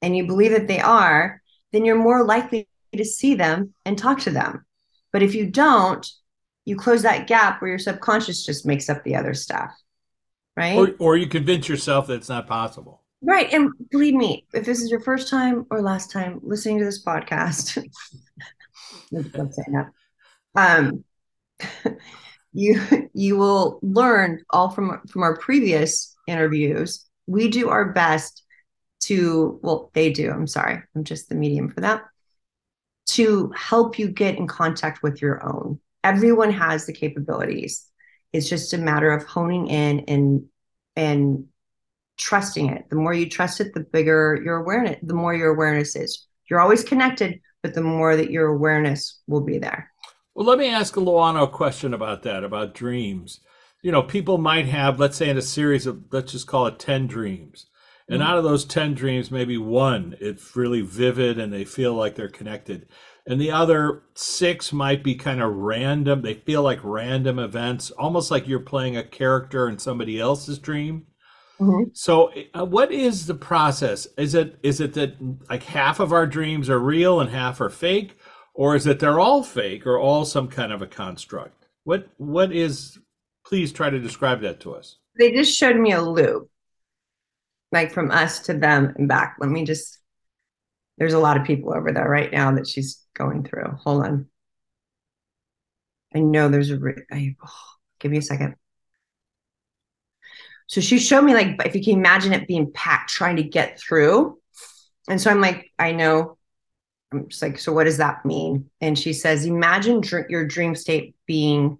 and 0.00 0.16
you 0.16 0.26
believe 0.26 0.50
that 0.50 0.66
they 0.66 0.80
are 0.80 1.40
then 1.70 1.84
you're 1.84 1.94
more 1.94 2.24
likely 2.24 2.66
to 2.98 3.04
see 3.04 3.34
them 3.34 3.74
and 3.84 3.96
talk 3.98 4.20
to 4.20 4.30
them. 4.30 4.64
But 5.12 5.22
if 5.22 5.34
you 5.34 5.50
don't 5.50 6.06
you 6.64 6.76
close 6.76 7.02
that 7.02 7.26
gap 7.26 7.60
where 7.60 7.70
your 7.70 7.78
subconscious 7.78 8.46
just 8.46 8.64
makes 8.64 8.88
up 8.88 9.02
the 9.02 9.16
other 9.16 9.34
stuff 9.34 9.72
right? 10.56 10.76
Or, 10.76 10.94
or 10.98 11.16
you 11.16 11.26
convince 11.26 11.68
yourself 11.68 12.06
that 12.06 12.14
it's 12.14 12.28
not 12.28 12.46
possible. 12.46 13.02
right 13.22 13.52
and 13.52 13.72
believe 13.90 14.14
me 14.14 14.46
if 14.52 14.64
this 14.64 14.80
is 14.80 14.90
your 14.90 15.00
first 15.00 15.28
time 15.28 15.66
or 15.70 15.80
last 15.80 16.10
time 16.10 16.40
listening 16.42 16.78
to 16.78 16.84
this 16.84 17.04
podcast 17.04 17.78
um 20.54 21.04
you 22.52 22.80
you 23.14 23.36
will 23.36 23.78
learn 23.82 24.42
all 24.50 24.70
from 24.70 25.00
from 25.08 25.22
our 25.22 25.36
previous 25.36 26.16
interviews. 26.26 27.06
We 27.26 27.48
do 27.48 27.68
our 27.68 27.92
best 27.92 28.42
to 29.00 29.58
well 29.62 29.90
they 29.94 30.12
do 30.12 30.30
i'm 30.30 30.46
sorry 30.46 30.80
i'm 30.94 31.02
just 31.02 31.28
the 31.28 31.34
medium 31.34 31.68
for 31.68 31.80
that 31.80 32.02
to 33.06 33.52
help 33.56 33.98
you 33.98 34.08
get 34.08 34.36
in 34.36 34.46
contact 34.46 35.02
with 35.02 35.20
your 35.20 35.44
own. 35.44 35.80
Everyone 36.04 36.50
has 36.50 36.86
the 36.86 36.92
capabilities. 36.92 37.86
It's 38.32 38.48
just 38.48 38.72
a 38.72 38.78
matter 38.78 39.10
of 39.12 39.24
honing 39.24 39.68
in 39.68 40.00
and 40.00 40.44
and 40.96 41.46
trusting 42.18 42.68
it. 42.68 42.88
The 42.90 42.96
more 42.96 43.14
you 43.14 43.28
trust 43.28 43.60
it 43.60 43.74
the 43.74 43.80
bigger 43.80 44.40
your 44.44 44.56
awareness 44.56 44.98
the 45.02 45.14
more 45.14 45.34
your 45.34 45.52
awareness 45.52 45.96
is. 45.96 46.26
You're 46.48 46.60
always 46.60 46.84
connected 46.84 47.40
but 47.62 47.74
the 47.74 47.82
more 47.82 48.16
that 48.16 48.30
your 48.30 48.48
awareness 48.48 49.20
will 49.26 49.40
be 49.40 49.58
there. 49.58 49.90
Well, 50.34 50.46
let 50.46 50.58
me 50.58 50.68
ask 50.68 50.94
Luana 50.94 51.44
a 51.44 51.48
question 51.48 51.94
about 51.94 52.22
that, 52.22 52.42
about 52.42 52.74
dreams. 52.74 53.40
You 53.82 53.92
know, 53.92 54.02
people 54.02 54.38
might 54.38 54.66
have, 54.66 54.98
let's 54.98 55.16
say, 55.16 55.28
in 55.28 55.38
a 55.38 55.42
series 55.42 55.86
of, 55.86 56.04
let's 56.10 56.32
just 56.32 56.46
call 56.46 56.66
it 56.66 56.78
10 56.78 57.06
dreams. 57.06 57.66
And 58.12 58.20
Mhm. 58.22 58.26
out 58.26 58.38
of 58.38 58.44
those 58.44 58.64
10 58.64 58.94
dreams, 58.94 59.30
maybe 59.30 59.56
one, 59.58 60.16
it's 60.20 60.54
really 60.56 60.80
vivid 60.82 61.38
and 61.38 61.52
they 61.52 61.64
feel 61.64 61.94
like 61.94 62.14
they're 62.14 62.28
connected. 62.28 62.86
And 63.26 63.40
the 63.40 63.50
other 63.52 64.02
six 64.14 64.72
might 64.72 65.02
be 65.04 65.14
kind 65.14 65.40
of 65.40 65.54
random. 65.54 66.22
They 66.22 66.34
feel 66.34 66.62
like 66.62 66.80
random 66.82 67.38
events, 67.38 67.90
almost 67.92 68.30
like 68.30 68.48
you're 68.48 68.60
playing 68.60 68.96
a 68.96 69.04
character 69.04 69.68
in 69.68 69.78
somebody 69.78 70.18
else's 70.20 70.58
dream. 70.58 71.06
Mhm. 71.60 71.90
So, 71.94 72.32
uh, 72.54 72.64
what 72.64 72.90
is 72.90 73.26
the 73.26 73.34
process? 73.34 74.06
Is 74.18 74.34
it 74.34 74.56
is 74.62 74.80
it 74.80 74.94
that 74.94 75.14
like 75.48 75.62
half 75.62 76.00
of 76.00 76.12
our 76.12 76.26
dreams 76.26 76.68
are 76.68 76.78
real 76.80 77.20
and 77.20 77.30
half 77.30 77.60
are 77.60 77.70
fake, 77.70 78.16
or 78.54 78.74
is 78.74 78.86
it 78.86 78.98
they're 78.98 79.20
all 79.20 79.42
fake 79.44 79.86
or 79.86 79.98
all 79.98 80.24
some 80.24 80.48
kind 80.48 80.72
of 80.72 80.82
a 80.82 80.86
construct? 80.88 81.66
What 81.84 82.08
what 82.18 82.52
is? 82.52 82.98
Please 83.46 83.72
try 83.72 83.90
to 83.90 83.98
describe 84.00 84.40
that 84.42 84.60
to 84.60 84.74
us. 84.74 84.96
they 85.18 85.30
just 85.30 85.54
showed 85.56 85.76
me 85.76 85.92
a 85.92 86.00
loop 86.00 86.48
like 87.72 87.92
from 87.92 88.10
us 88.10 88.40
to 88.40 88.54
them 88.54 88.94
and 88.96 89.08
back. 89.08 89.36
Let 89.40 89.50
me 89.50 89.64
just. 89.64 89.98
There's 90.98 91.14
a 91.14 91.18
lot 91.18 91.38
of 91.38 91.46
people 91.46 91.74
over 91.74 91.90
there 91.90 92.08
right 92.08 92.30
now 92.30 92.52
that 92.52 92.68
she's 92.68 93.02
going 93.14 93.44
through. 93.44 93.76
Hold 93.82 94.04
on. 94.04 94.26
I 96.14 96.20
know 96.20 96.48
there's 96.48 96.70
a. 96.70 96.78
I, 97.10 97.34
oh, 97.44 97.70
give 97.98 98.10
me 98.10 98.18
a 98.18 98.22
second. 98.22 98.56
So 100.66 100.80
she 100.80 100.98
showed 100.98 101.22
me 101.22 101.34
like 101.34 101.60
if 101.66 101.74
you 101.74 101.82
can 101.82 101.98
imagine 101.98 102.32
it 102.32 102.48
being 102.48 102.72
packed, 102.72 103.10
trying 103.10 103.36
to 103.36 103.42
get 103.42 103.78
through. 103.78 104.38
And 105.08 105.20
so 105.20 105.30
I'm 105.30 105.40
like, 105.40 105.70
I 105.78 105.92
know. 105.92 106.38
I'm 107.12 107.28
just 107.28 107.42
like, 107.42 107.58
so 107.58 107.72
what 107.72 107.84
does 107.84 107.98
that 107.98 108.24
mean? 108.24 108.70
And 108.80 108.98
she 108.98 109.12
says, 109.12 109.44
imagine 109.44 110.00
dr- 110.00 110.30
your 110.30 110.46
dream 110.46 110.74
state 110.74 111.14
being 111.26 111.76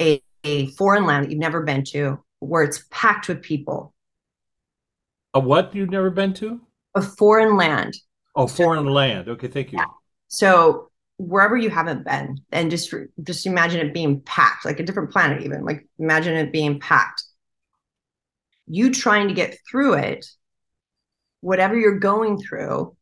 a, 0.00 0.22
a 0.44 0.68
foreign 0.68 1.04
land 1.04 1.24
that 1.24 1.30
you've 1.30 1.40
never 1.40 1.62
been 1.64 1.82
to, 1.86 2.22
where 2.38 2.62
it's 2.62 2.84
packed 2.90 3.26
with 3.26 3.42
people. 3.42 3.92
A 5.36 5.38
what 5.38 5.74
you've 5.74 5.90
never 5.90 6.08
been 6.08 6.32
to? 6.32 6.62
A 6.94 7.02
foreign 7.02 7.58
land. 7.58 7.94
Oh, 8.34 8.46
foreign 8.46 8.86
land. 8.86 9.28
Okay, 9.28 9.48
thank 9.48 9.70
you. 9.70 9.76
Yeah. 9.76 9.84
So 10.28 10.90
wherever 11.18 11.58
you 11.58 11.68
haven't 11.68 12.06
been, 12.06 12.40
and 12.52 12.70
just 12.70 12.94
just 13.22 13.44
imagine 13.44 13.86
it 13.86 13.92
being 13.92 14.22
packed, 14.22 14.64
like 14.64 14.80
a 14.80 14.82
different 14.82 15.10
planet, 15.10 15.42
even 15.42 15.62
like 15.62 15.86
imagine 15.98 16.36
it 16.36 16.52
being 16.52 16.80
packed. 16.80 17.22
You 18.66 18.90
trying 18.90 19.28
to 19.28 19.34
get 19.34 19.58
through 19.70 19.94
it, 19.98 20.24
whatever 21.42 21.76
you're 21.76 21.98
going 21.98 22.38
through, 22.40 22.96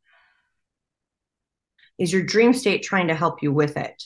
is 2.00 2.12
your 2.12 2.24
dream 2.24 2.52
state 2.52 2.82
trying 2.82 3.06
to 3.06 3.14
help 3.14 3.44
you 3.44 3.52
with 3.52 3.76
it. 3.76 4.02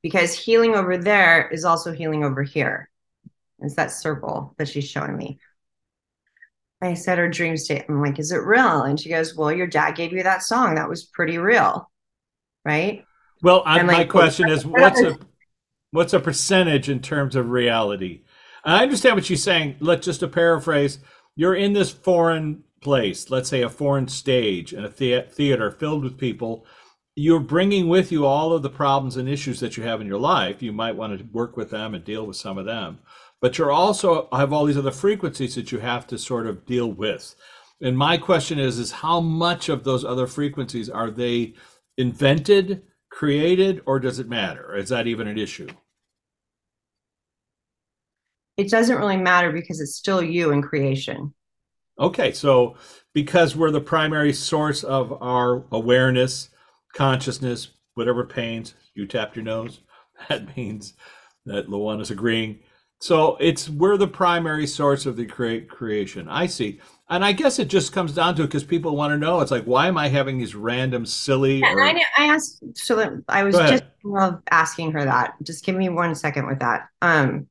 Because 0.00 0.32
healing 0.32 0.76
over 0.76 0.96
there 0.96 1.46
is 1.50 1.66
also 1.66 1.92
healing 1.92 2.24
over 2.24 2.42
here. 2.42 2.88
It's 3.58 3.74
that 3.74 3.90
circle 3.90 4.54
that 4.56 4.68
she's 4.70 4.88
showing 4.88 5.14
me. 5.14 5.40
I 6.82 6.94
said 6.94 7.18
her 7.18 7.28
dream 7.28 7.56
state. 7.56 7.84
I'm 7.88 8.02
like, 8.02 8.18
is 8.18 8.32
it 8.32 8.38
real? 8.38 8.82
And 8.82 8.98
she 8.98 9.08
goes, 9.08 9.36
Well, 9.36 9.52
your 9.52 9.68
dad 9.68 9.92
gave 9.92 10.12
you 10.12 10.22
that 10.24 10.42
song. 10.42 10.74
That 10.74 10.88
was 10.88 11.04
pretty 11.04 11.38
real. 11.38 11.88
Right. 12.64 13.04
Well, 13.42 13.62
I, 13.64 13.82
my 13.82 14.04
question 14.04 14.48
is 14.48 14.66
what's 14.66 15.00
a 15.00 15.18
what's 15.92 16.12
a 16.12 16.20
percentage 16.20 16.88
in 16.88 17.00
terms 17.00 17.36
of 17.36 17.50
reality? 17.50 18.22
I 18.64 18.82
understand 18.82 19.14
what 19.14 19.24
she's 19.24 19.42
saying. 19.42 19.76
Let's 19.80 20.04
just 20.04 20.20
to 20.20 20.28
paraphrase, 20.28 20.98
you're 21.36 21.54
in 21.54 21.72
this 21.72 21.90
foreign 21.90 22.64
place, 22.80 23.30
let's 23.30 23.48
say 23.48 23.62
a 23.62 23.68
foreign 23.68 24.08
stage 24.08 24.72
in 24.72 24.84
a 24.84 24.88
the- 24.88 25.26
theater 25.30 25.70
filled 25.70 26.02
with 26.02 26.18
people. 26.18 26.66
You're 27.14 27.40
bringing 27.40 27.88
with 27.88 28.10
you 28.10 28.24
all 28.24 28.52
of 28.52 28.62
the 28.62 28.70
problems 28.70 29.16
and 29.16 29.28
issues 29.28 29.60
that 29.60 29.76
you 29.76 29.82
have 29.82 30.00
in 30.00 30.06
your 30.06 30.18
life. 30.18 30.62
You 30.62 30.72
might 30.72 30.96
want 30.96 31.18
to 31.18 31.24
work 31.26 31.56
with 31.56 31.70
them 31.70 31.94
and 31.94 32.02
deal 32.02 32.26
with 32.26 32.36
some 32.36 32.56
of 32.58 32.64
them 32.64 33.00
but 33.42 33.58
you're 33.58 33.72
also 33.72 34.28
have 34.32 34.52
all 34.52 34.64
these 34.64 34.78
other 34.78 34.92
frequencies 34.92 35.56
that 35.56 35.72
you 35.72 35.80
have 35.80 36.06
to 36.06 36.16
sort 36.16 36.46
of 36.46 36.64
deal 36.64 36.90
with. 36.90 37.34
And 37.82 37.98
my 37.98 38.16
question 38.16 38.60
is, 38.60 38.78
is 38.78 38.92
how 38.92 39.20
much 39.20 39.68
of 39.68 39.82
those 39.82 40.04
other 40.04 40.28
frequencies 40.28 40.88
are 40.88 41.10
they 41.10 41.54
invented, 41.98 42.82
created, 43.10 43.82
or 43.84 43.98
does 43.98 44.20
it 44.20 44.28
matter? 44.28 44.76
Is 44.76 44.88
that 44.90 45.08
even 45.08 45.26
an 45.26 45.36
issue? 45.36 45.68
It 48.56 48.70
doesn't 48.70 48.96
really 48.96 49.16
matter 49.16 49.50
because 49.50 49.80
it's 49.80 49.96
still 49.96 50.22
you 50.22 50.52
in 50.52 50.62
creation. 50.62 51.34
Okay, 51.98 52.30
so 52.30 52.76
because 53.12 53.56
we're 53.56 53.72
the 53.72 53.80
primary 53.80 54.32
source 54.32 54.84
of 54.84 55.20
our 55.20 55.64
awareness, 55.72 56.50
consciousness, 56.94 57.70
whatever 57.94 58.24
pains, 58.24 58.74
you 58.94 59.04
tapped 59.04 59.34
your 59.34 59.44
nose, 59.44 59.80
that 60.28 60.56
means 60.56 60.94
that 61.44 61.66
Luana's 61.66 62.12
agreeing 62.12 62.60
so 63.02 63.36
it's 63.40 63.68
we're 63.68 63.96
the 63.96 64.06
primary 64.06 64.64
source 64.64 65.06
of 65.06 65.16
the 65.16 65.26
create 65.26 65.68
creation. 65.68 66.28
I 66.28 66.46
see. 66.46 66.80
And 67.10 67.24
I 67.24 67.32
guess 67.32 67.58
it 67.58 67.66
just 67.66 67.92
comes 67.92 68.14
down 68.14 68.36
to 68.36 68.44
it 68.44 68.46
because 68.46 68.62
people 68.62 68.96
want 68.96 69.10
to 69.10 69.18
know. 69.18 69.40
It's 69.40 69.50
like, 69.50 69.64
why 69.64 69.88
am 69.88 69.98
I 69.98 70.06
having 70.06 70.38
these 70.38 70.54
random 70.54 71.04
silly? 71.04 71.58
Yeah, 71.58 71.72
or... 71.72 71.82
I, 71.82 72.00
I, 72.16 72.26
asked, 72.26 72.62
so 72.74 72.94
that 72.94 73.12
I 73.28 73.42
was 73.42 73.56
just 73.56 73.82
asking 74.52 74.92
her 74.92 75.04
that. 75.04 75.34
Just 75.42 75.64
give 75.64 75.74
me 75.74 75.88
one 75.88 76.14
second 76.14 76.46
with 76.46 76.60
that. 76.60 76.86
Um, 77.02 77.48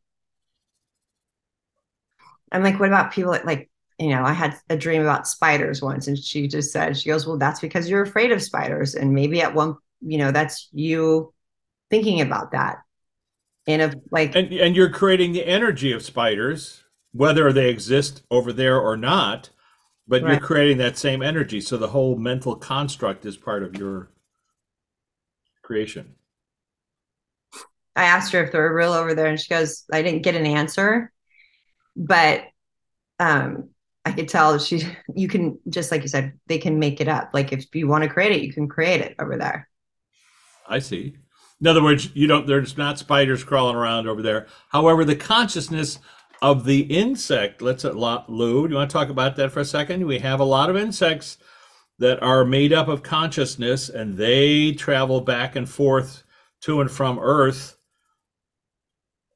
I'm 2.53 2.63
like, 2.63 2.79
what 2.79 2.87
about 2.87 3.11
people 3.11 3.33
that, 3.33 3.45
like, 3.45 3.69
you 3.99 4.07
know, 4.07 4.23
I 4.23 4.31
had 4.31 4.57
a 4.69 4.77
dream 4.77 5.01
about 5.01 5.27
spiders 5.27 5.81
once, 5.81 6.07
and 6.07 6.17
she 6.17 6.47
just 6.47 6.71
said, 6.71 6.95
she 6.95 7.09
goes, 7.09 7.27
well, 7.27 7.37
that's 7.37 7.59
because 7.59 7.89
you're 7.89 8.03
afraid 8.03 8.31
of 8.31 8.41
spiders, 8.41 8.95
and 8.95 9.13
maybe 9.13 9.41
at 9.41 9.53
one, 9.53 9.75
you 9.99 10.17
know, 10.17 10.31
that's 10.31 10.69
you 10.71 11.33
thinking 11.89 12.21
about 12.21 12.53
that 12.53 12.77
in 13.67 13.81
a 13.81 13.93
like 14.11 14.35
and, 14.35 14.51
and 14.53 14.75
you're 14.75 14.89
creating 14.89 15.33
the 15.33 15.45
energy 15.45 15.91
of 15.91 16.03
spiders 16.03 16.83
whether 17.13 17.51
they 17.51 17.69
exist 17.69 18.23
over 18.31 18.51
there 18.51 18.79
or 18.79 18.97
not 18.97 19.49
but 20.11 20.23
right. 20.23 20.31
you're 20.31 20.41
creating 20.41 20.77
that 20.79 20.97
same 20.97 21.21
energy. 21.21 21.61
So 21.61 21.77
the 21.77 21.87
whole 21.87 22.17
mental 22.17 22.55
construct 22.57 23.25
is 23.25 23.37
part 23.37 23.63
of 23.63 23.77
your 23.77 24.11
creation. 25.63 26.15
I 27.95 28.03
asked 28.03 28.33
her 28.33 28.43
if 28.43 28.51
they 28.51 28.59
were 28.59 28.75
real 28.75 28.91
over 28.91 29.13
there 29.13 29.27
and 29.27 29.39
she 29.39 29.49
goes 29.49 29.85
i 29.91 30.01
didn't 30.01 30.23
get 30.23 30.35
an 30.35 30.45
answer. 30.45 31.13
But 31.95 32.43
um 33.19 33.69
i 34.03 34.11
could 34.11 34.27
tell 34.27 34.57
she 34.59 34.83
you 35.15 35.29
can 35.29 35.59
just 35.69 35.91
like 35.91 36.01
you 36.01 36.09
said 36.09 36.33
they 36.47 36.57
can 36.57 36.77
make 36.77 36.99
it 36.99 37.07
up. 37.07 37.29
Like 37.33 37.53
if 37.53 37.73
you 37.73 37.87
want 37.87 38.03
to 38.03 38.09
create 38.09 38.33
it 38.33 38.41
you 38.41 38.51
can 38.51 38.67
create 38.67 38.99
it 38.99 39.15
over 39.17 39.37
there. 39.37 39.69
I 40.67 40.79
see 40.79 41.15
in 41.61 41.67
other 41.67 41.83
words, 41.83 42.09
you 42.15 42.25
don't. 42.25 42.47
There's 42.47 42.75
not 42.75 42.97
spiders 42.97 43.43
crawling 43.43 43.75
around 43.75 44.07
over 44.07 44.23
there. 44.23 44.47
However, 44.69 45.05
the 45.05 45.15
consciousness 45.15 45.99
of 46.41 46.65
the 46.65 46.81
insect. 46.81 47.61
Let's 47.61 47.85
uh, 47.85 47.93
Lou. 48.27 48.67
Do 48.67 48.71
you 48.73 48.77
want 48.77 48.89
to 48.89 48.93
talk 48.93 49.09
about 49.09 49.35
that 49.35 49.51
for 49.51 49.59
a 49.59 49.65
second? 49.65 50.05
We 50.05 50.19
have 50.19 50.39
a 50.39 50.45
lot 50.45 50.69
of 50.69 50.75
insects 50.75 51.37
that 51.99 52.21
are 52.23 52.43
made 52.43 52.73
up 52.73 52.87
of 52.87 53.03
consciousness, 53.03 53.89
and 53.89 54.17
they 54.17 54.71
travel 54.71 55.21
back 55.21 55.55
and 55.55 55.69
forth 55.69 56.23
to 56.61 56.81
and 56.81 56.89
from 56.89 57.19
Earth. 57.19 57.77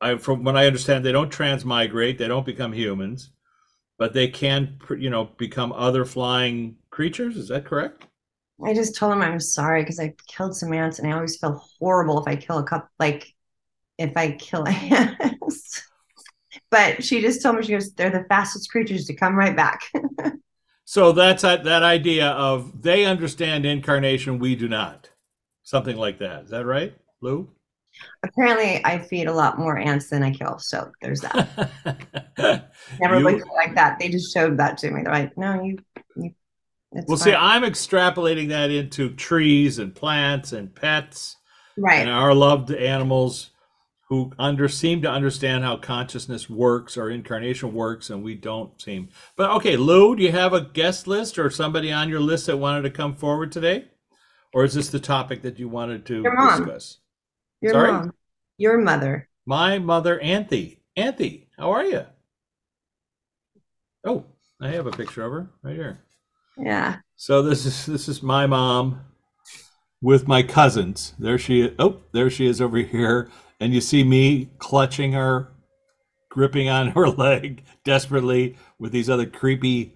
I, 0.02 0.18
from 0.18 0.44
what 0.44 0.58
I 0.58 0.66
understand, 0.66 1.06
they 1.06 1.12
don't 1.12 1.30
transmigrate. 1.30 2.18
They 2.18 2.28
don't 2.28 2.46
become 2.46 2.74
humans, 2.74 3.30
but 4.00 4.14
they 4.14 4.28
can, 4.28 4.80
you 4.98 5.12
know, 5.12 5.26
become 5.38 5.72
other 5.74 6.06
flying 6.06 6.78
creatures. 6.90 7.38
Is 7.38 7.50
that 7.50 7.66
correct? 7.66 8.08
I 8.64 8.74
just 8.74 8.96
told 8.96 9.14
him 9.14 9.22
I'm 9.22 9.40
sorry 9.40 9.82
because 9.82 10.00
I 10.00 10.14
killed 10.28 10.56
some 10.56 10.74
ants 10.74 11.00
and 11.00 11.12
I 11.12 11.16
always 11.16 11.38
feel 11.38 11.62
horrible 11.80 12.22
if 12.22 12.28
I 12.28 12.36
kill 12.36 12.58
a 12.58 12.64
couple, 12.64 12.90
like 13.00 13.34
if 13.98 14.16
I 14.16 14.32
kill 14.32 14.68
ants. 14.68 15.84
but 16.70 17.04
she 17.04 17.22
just 17.22 17.42
told 17.42 17.58
me, 17.58 17.64
she 17.64 17.74
goes, 17.74 17.94
they're 17.94 18.10
the 18.10 18.26
fastest 18.30 18.72
creatures 18.72 19.06
to 19.06 19.14
come 19.14 19.36
right 19.36 19.56
back. 19.56 19.82
so 20.86 21.12
that's 21.12 21.42
that, 21.42 21.66
that 21.66 21.84
idea 21.84 22.28
of 22.30 22.82
they 22.82 23.06
understand 23.06 23.66
incarnation, 23.66 24.40
we 24.40 24.56
do 24.56 24.70
not. 24.70 25.10
Something 25.64 25.98
like 25.98 26.20
that. 26.20 26.44
Is 26.44 26.52
that 26.52 26.66
right, 26.66 26.96
Lou? 27.22 27.50
Apparently, 28.24 28.84
I 28.86 29.00
feed 29.00 29.28
a 29.28 29.34
lot 29.34 29.58
more 29.58 29.78
ants 29.78 30.10
than 30.10 30.24
I 30.24 30.32
kill. 30.32 30.60
So 30.60 30.92
there's 31.02 31.22
that. 31.22 31.72
Never 33.00 33.18
you, 33.18 33.24
looked 33.24 33.48
like 33.56 33.76
that. 33.76 34.00
They 34.00 34.10
just 34.10 34.34
showed 34.34 34.58
that 34.58 34.78
to 34.80 34.92
me. 34.92 35.04
They're 35.04 35.14
like, 35.14 35.38
no, 35.38 35.64
you, 35.64 35.78
you 35.95 35.95
it's 36.96 37.08
well, 37.08 37.18
fine. 37.18 37.26
see, 37.26 37.34
I'm 37.34 37.64
extrapolating 37.64 38.50
that 38.50 38.72
into 38.72 39.10
trees 39.10 39.80
and 39.80 39.94
plants 39.94 40.54
and 40.54 40.74
pets, 40.74 41.38
right? 41.78 42.00
And 42.00 42.10
our 42.10 42.34
loved 42.34 42.72
animals 42.72 43.52
who 44.08 44.32
under 44.38 44.68
seem 44.68 45.02
to 45.02 45.10
understand 45.10 45.64
how 45.64 45.78
consciousness 45.78 46.50
works 46.50 46.96
or 46.96 47.10
incarnation 47.10 47.74
works, 47.74 48.10
and 48.10 48.24
we 48.24 48.36
don't 48.36 48.80
seem. 48.80 49.10
But 49.36 49.50
okay, 49.52 49.78
Lou, 49.78 50.16
do 50.16 50.24
you 50.24 50.32
have 50.32 50.54
a 50.54 50.62
guest 50.62 51.08
list 51.08 51.40
or 51.40 51.50
somebody 51.50 51.92
on 51.92 52.08
your 52.10 52.20
list 52.20 52.46
that 52.46 52.58
wanted 52.58 52.84
to 52.84 52.92
come 52.92 53.16
forward 53.16 53.52
today, 53.52 53.86
or 54.54 54.64
is 54.64 54.74
this 54.76 54.90
the 54.90 55.00
topic 55.00 55.42
that 55.42 55.60
you 55.60 55.68
wanted 55.68 56.06
to 56.06 56.22
Your 56.22 56.36
mom. 56.36 56.64
discuss? 56.64 56.98
Your 57.62 57.74
Sorry? 57.74 57.92
mom. 57.92 58.14
Your 58.58 58.78
mother. 58.80 59.28
My 59.46 59.80
mother, 59.80 60.20
Anthy. 60.20 60.82
Anthy, 60.96 61.50
how 61.58 61.72
are 61.72 61.84
you? 61.84 62.06
Oh, 64.06 64.24
I 64.62 64.70
have 64.70 64.86
a 64.88 64.92
picture 64.92 65.24
of 65.24 65.32
her 65.32 65.50
right 65.64 65.76
here. 65.76 66.05
Yeah. 66.58 66.98
So 67.16 67.42
this 67.42 67.66
is 67.66 67.86
this 67.86 68.08
is 68.08 68.22
my 68.22 68.46
mom 68.46 69.02
with 70.02 70.28
my 70.28 70.44
cousins. 70.44 71.14
There 71.18 71.38
she 71.38 71.62
is. 71.62 71.72
Oh, 71.80 72.02
there 72.12 72.30
she 72.30 72.46
is 72.46 72.62
over 72.62 72.78
here. 72.78 73.30
And 73.60 73.74
you 73.74 73.82
see 73.82 74.04
me 74.04 74.50
clutching 74.60 75.14
her, 75.14 75.52
gripping 76.30 76.70
on 76.70 76.88
her 76.92 77.08
leg 77.08 77.64
desperately 77.84 78.58
with 78.80 78.92
these 78.92 79.10
other 79.10 79.26
creepy 79.26 79.94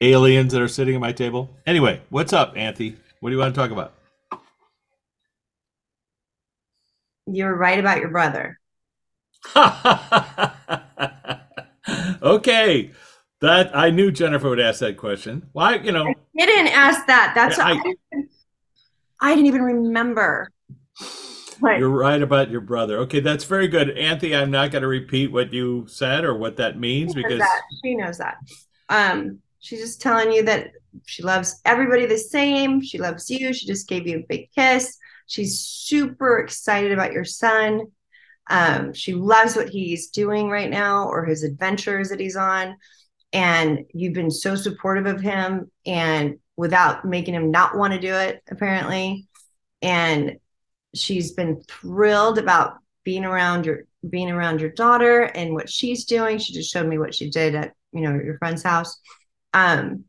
aliens 0.00 0.52
that 0.52 0.60
are 0.60 0.68
sitting 0.68 0.94
at 0.94 1.00
my 1.00 1.12
table. 1.12 1.56
Anyway, 1.66 2.02
what's 2.10 2.32
up, 2.32 2.54
Anthy? 2.56 2.96
What 3.20 3.30
do 3.30 3.36
you 3.36 3.40
want 3.40 3.54
to 3.54 3.60
talk 3.60 3.70
about? 3.70 3.94
You're 7.26 7.56
right 7.56 7.78
about 7.78 7.98
your 7.98 8.10
brother. 8.10 8.58
okay. 12.22 12.90
That 13.46 13.76
I 13.76 13.90
knew 13.90 14.10
Jennifer 14.10 14.48
would 14.48 14.58
ask 14.58 14.80
that 14.80 14.96
question. 14.96 15.48
Why, 15.52 15.76
you 15.76 15.92
know? 15.92 16.04
I 16.04 16.14
didn't 16.36 16.72
ask 16.72 17.06
that. 17.06 17.32
That's 17.36 17.60
I, 17.60 17.70
I, 17.70 17.74
didn't, 17.74 18.30
I 19.20 19.34
didn't 19.36 19.46
even 19.46 19.62
remember. 19.62 20.50
You're 21.62 21.88
right 21.88 22.20
about 22.20 22.50
your 22.50 22.60
brother. 22.60 22.98
Okay, 22.98 23.20
that's 23.20 23.44
very 23.44 23.68
good, 23.68 23.96
Anthony. 23.96 24.34
I'm 24.34 24.50
not 24.50 24.72
going 24.72 24.82
to 24.82 24.88
repeat 24.88 25.30
what 25.30 25.52
you 25.52 25.86
said 25.88 26.24
or 26.24 26.36
what 26.36 26.56
that 26.56 26.78
means 26.78 27.12
she 27.12 27.22
because 27.22 27.38
that. 27.38 27.62
she 27.84 27.94
knows 27.94 28.18
that. 28.18 28.38
Um, 28.88 29.38
she's 29.60 29.80
just 29.80 30.02
telling 30.02 30.32
you 30.32 30.42
that 30.42 30.72
she 31.04 31.22
loves 31.22 31.60
everybody 31.64 32.06
the 32.06 32.18
same. 32.18 32.82
She 32.82 32.98
loves 32.98 33.30
you. 33.30 33.52
She 33.52 33.64
just 33.64 33.88
gave 33.88 34.08
you 34.08 34.18
a 34.18 34.26
big 34.28 34.50
kiss. 34.56 34.98
She's 35.28 35.60
super 35.60 36.38
excited 36.38 36.90
about 36.90 37.12
your 37.12 37.24
son. 37.24 37.82
Um, 38.50 38.92
she 38.92 39.14
loves 39.14 39.54
what 39.54 39.68
he's 39.68 40.08
doing 40.08 40.50
right 40.50 40.70
now 40.70 41.08
or 41.08 41.24
his 41.24 41.44
adventures 41.44 42.08
that 42.08 42.20
he's 42.20 42.36
on. 42.36 42.76
And 43.32 43.84
you've 43.92 44.14
been 44.14 44.30
so 44.30 44.54
supportive 44.54 45.06
of 45.06 45.20
him 45.20 45.70
and 45.84 46.38
without 46.56 47.04
making 47.04 47.34
him 47.34 47.50
not 47.50 47.76
want 47.76 47.92
to 47.92 48.00
do 48.00 48.14
it, 48.14 48.42
apparently. 48.50 49.26
And 49.82 50.38
she's 50.94 51.32
been 51.32 51.62
thrilled 51.68 52.38
about 52.38 52.78
being 53.04 53.24
around 53.24 53.66
your 53.66 53.82
being 54.08 54.30
around 54.30 54.60
your 54.60 54.70
daughter 54.70 55.22
and 55.22 55.52
what 55.52 55.68
she's 55.68 56.04
doing. 56.04 56.38
She 56.38 56.52
just 56.52 56.72
showed 56.72 56.86
me 56.86 56.98
what 56.98 57.14
she 57.14 57.28
did 57.28 57.54
at, 57.54 57.74
you 57.92 58.02
know, 58.02 58.14
your 58.14 58.38
friend's 58.38 58.62
house. 58.62 58.98
Um, 59.52 60.04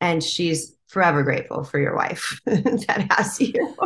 and 0.00 0.22
she's 0.22 0.74
forever 0.88 1.22
grateful 1.22 1.64
for 1.64 1.78
your 1.78 1.96
wife 1.96 2.40
that 2.46 3.06
has 3.10 3.40
you. 3.40 3.76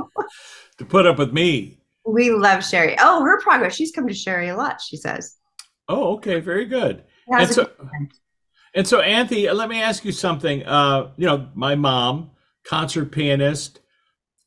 to 0.79 0.85
put 0.85 1.07
up 1.07 1.19
with 1.19 1.33
me. 1.33 1.79
We 2.05 2.31
love 2.31 2.65
Sherry. 2.65 2.97
Oh, 3.01 3.23
her 3.23 3.41
progress. 3.41 3.75
She's 3.75 3.93
come 3.93 4.07
to 4.07 4.15
Sherry 4.15 4.49
a 4.49 4.57
lot, 4.57 4.81
she 4.81 4.97
says. 4.97 5.37
Oh, 5.89 6.15
okay, 6.17 6.41
very 6.41 6.65
good. 6.65 7.05
And 7.29 7.51
so, 7.51 7.71
and 8.75 8.87
so, 8.87 9.01
Anthony, 9.01 9.51
let 9.51 9.69
me 9.69 9.81
ask 9.81 10.05
you 10.05 10.13
something. 10.13 10.65
Uh, 10.65 11.13
you 11.17 11.27
know, 11.27 11.49
my 11.55 11.75
mom, 11.75 12.31
concert 12.65 13.07
pianist, 13.07 13.81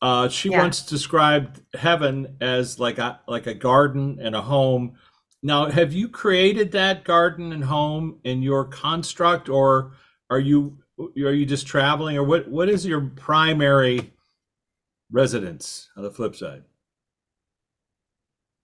uh, 0.02 0.28
she 0.28 0.50
Yeah. 0.50 0.62
once 0.62 0.82
described 0.82 1.60
heaven 1.74 2.36
as 2.40 2.78
like 2.78 2.98
a 2.98 3.20
like 3.26 3.46
a 3.46 3.54
garden 3.54 4.18
and 4.20 4.34
a 4.34 4.42
home. 4.42 4.96
Now, 5.42 5.70
have 5.70 5.92
you 5.92 6.08
created 6.08 6.72
that 6.72 7.04
garden 7.04 7.52
and 7.52 7.64
home 7.64 8.20
in 8.24 8.42
your 8.42 8.64
construct, 8.64 9.48
or 9.48 9.92
are 10.30 10.38
you 10.40 10.78
are 10.98 11.32
you 11.32 11.46
just 11.46 11.66
traveling, 11.66 12.16
or 12.16 12.24
what 12.24 12.48
what 12.48 12.68
is 12.68 12.86
your 12.86 13.00
primary 13.00 14.12
residence 15.10 15.90
on 15.96 16.02
the 16.02 16.10
flip 16.10 16.34
side? 16.36 16.62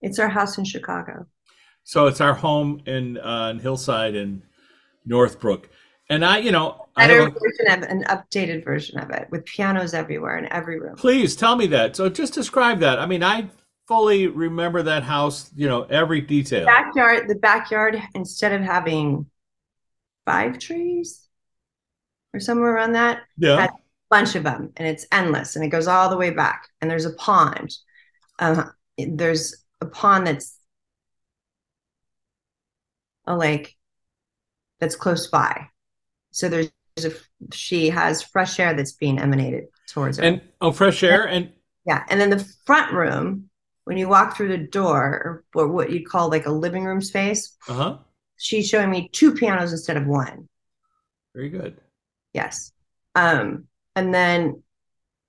It's 0.00 0.18
our 0.18 0.28
house 0.28 0.58
in 0.58 0.64
Chicago. 0.64 1.26
So 1.86 2.08
it's 2.08 2.20
our 2.20 2.34
home 2.34 2.82
in 2.84 3.16
uh, 3.16 3.50
in 3.50 3.60
Hillside 3.60 4.16
in 4.16 4.42
Northbrook, 5.04 5.70
and 6.10 6.24
I, 6.24 6.38
you 6.38 6.50
know, 6.50 6.88
I 6.96 7.06
Better 7.06 7.22
have 7.22 7.36
a, 7.36 7.38
version 7.38 7.84
of 7.84 7.88
an 7.88 8.04
updated 8.08 8.64
version 8.64 8.98
of 8.98 9.10
it 9.10 9.28
with 9.30 9.44
pianos 9.44 9.94
everywhere 9.94 10.36
in 10.36 10.52
every 10.52 10.80
room. 10.80 10.96
please 10.96 11.36
tell 11.36 11.54
me 11.54 11.68
that. 11.68 11.94
So 11.94 12.08
just 12.08 12.34
describe 12.34 12.80
that. 12.80 12.98
I 12.98 13.06
mean, 13.06 13.22
I 13.22 13.46
fully 13.86 14.26
remember 14.26 14.82
that 14.82 15.04
house, 15.04 15.52
you 15.54 15.68
know, 15.68 15.84
every 15.84 16.20
detail. 16.20 16.66
Backyard, 16.66 17.28
the 17.28 17.36
backyard, 17.36 18.02
instead 18.16 18.52
of 18.52 18.62
having 18.62 19.26
five 20.24 20.58
trees 20.58 21.28
or 22.34 22.40
somewhere 22.40 22.74
around 22.74 22.94
that, 22.94 23.20
Yeah, 23.38 23.60
had- 23.60 23.70
bunch 24.10 24.34
of 24.34 24.42
them 24.42 24.72
and 24.76 24.86
it's 24.88 25.06
endless 25.12 25.54
and 25.56 25.64
it 25.64 25.68
goes 25.68 25.86
all 25.88 26.08
the 26.08 26.16
way 26.16 26.30
back 26.30 26.68
and 26.80 26.88
there's 26.88 27.06
a 27.06 27.12
pond 27.14 27.76
uh, 28.38 28.62
there's 28.96 29.64
a 29.80 29.86
pond 29.86 30.24
that's 30.28 30.55
a 33.26 33.36
lake 33.36 33.76
that's 34.80 34.96
close 34.96 35.28
by 35.28 35.68
so 36.30 36.48
there's, 36.48 36.70
a 36.98 37.12
she 37.52 37.90
has 37.90 38.22
fresh 38.22 38.58
air 38.58 38.74
that's 38.74 38.92
being 38.92 39.18
emanated 39.18 39.64
towards 39.88 40.16
her 40.16 40.24
and 40.24 40.40
oh, 40.60 40.72
fresh 40.72 41.02
air, 41.02 41.28
and 41.28 41.52
yeah 41.84 42.04
and 42.08 42.20
then 42.20 42.30
the 42.30 42.46
front 42.64 42.92
room 42.92 43.50
when 43.84 43.98
you 43.98 44.08
walk 44.08 44.36
through 44.36 44.48
the 44.48 44.66
door 44.66 45.44
or, 45.54 45.68
what 45.68 45.90
you'd 45.90 46.08
call 46.08 46.30
like 46.30 46.46
a 46.46 46.50
living 46.50 46.84
room 46.84 47.02
space 47.02 47.56
uh 47.68 47.74
huh, 47.74 47.98
she's 48.38 48.68
showing 48.68 48.90
me 48.90 49.10
two 49.12 49.34
pianos 49.34 49.72
instead 49.72 49.98
of 49.98 50.06
one 50.06 50.48
very 51.36 51.50
good. 51.50 51.76
Yes. 52.32 52.72
Um, 53.14 53.66
and 53.94 54.12
then 54.12 54.62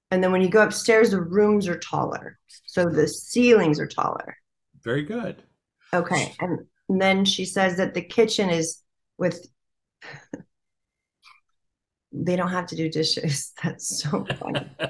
and 0.10 0.24
then 0.24 0.32
when 0.32 0.42
you 0.42 0.48
go 0.48 0.64
upstairs, 0.64 1.12
the 1.12 1.22
rooms 1.22 1.68
are 1.68 1.78
taller. 1.78 2.40
So 2.66 2.86
the 2.86 3.10
ceilings 3.10 3.78
are 3.82 3.88
taller. 3.88 4.38
Very 4.84 5.04
good. 5.04 5.44
Okay. 5.94 6.34
And, 6.40 6.60
and 6.89 7.02
then 7.02 7.26
she 7.26 7.45
says 7.45 7.78
that 7.78 7.93
the 7.93 8.02
kitchen 8.02 8.50
is 8.50 8.82
with 9.17 9.45
they 12.12 12.36
don't 12.36 12.50
have 12.52 12.67
to 12.67 12.76
do 12.76 12.89
dishes. 12.89 13.54
That's 13.63 14.02
so 14.04 14.26
funny. 14.39 14.67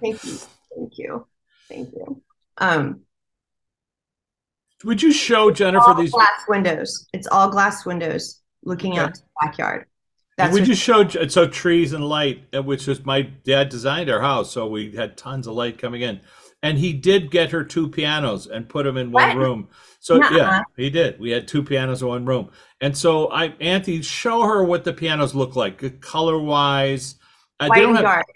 Thank 0.00 0.24
you. 0.24 0.38
Thank 0.74 0.98
you. 0.98 1.26
Thank 1.68 1.92
you. 1.94 2.22
Um 2.58 3.00
Would 4.84 5.02
you 5.02 5.12
show 5.12 5.50
Jennifer 5.50 5.88
all 5.88 5.94
these? 5.94 6.10
glass 6.12 6.42
windows. 6.48 7.06
It's 7.12 7.26
all 7.26 7.50
glass 7.50 7.86
windows 7.86 8.40
looking 8.64 8.92
Okay. 8.92 9.00
out 9.00 9.14
to 9.14 9.20
the 9.20 9.26
backyard. 9.46 9.86
That's 10.36 10.52
would 10.52 10.62
what- 10.62 10.68
you 10.68 10.74
show 10.74 11.08
so 11.28 11.46
trees 11.46 11.92
and 11.94 12.06
light, 12.06 12.44
uh, 12.54 12.62
which 12.62 12.86
was 12.86 13.04
my 13.06 13.22
dad 13.22 13.68
designed 13.70 14.10
our 14.10 14.20
house, 14.20 14.50
so 14.52 14.66
we 14.66 14.94
had 14.94 15.16
tons 15.16 15.46
of 15.46 15.54
light 15.54 15.78
coming 15.78 16.02
in, 16.02 16.20
and 16.66 16.78
he 16.78 16.92
did 16.92 17.30
get 17.30 17.50
her 17.52 17.64
two 17.64 17.88
pianos 17.88 18.46
and 18.46 18.68
put 18.68 18.84
them 18.84 18.96
in 18.96 19.12
one 19.12 19.28
What? 19.28 19.36
room. 19.36 19.68
So 20.00 20.16
yeah, 20.16 20.28
Nuh-uh. 20.30 20.62
he 20.76 20.90
did. 20.90 21.18
We 21.20 21.30
had 21.30 21.46
two 21.48 21.62
pianos 21.62 22.02
in 22.02 22.08
one 22.08 22.26
room, 22.26 22.50
and 22.80 22.96
so 22.96 23.28
I, 23.30 23.46
Auntie, 23.60 24.02
show 24.02 24.42
her 24.42 24.64
what 24.64 24.84
the 24.84 24.92
pianos 24.92 25.34
look 25.34 25.56
like, 25.56 26.00
color 26.00 26.38
wise. 26.38 27.16
Uh, 27.58 27.68
white 27.68 27.84
and 27.84 27.98
dark. 27.98 28.26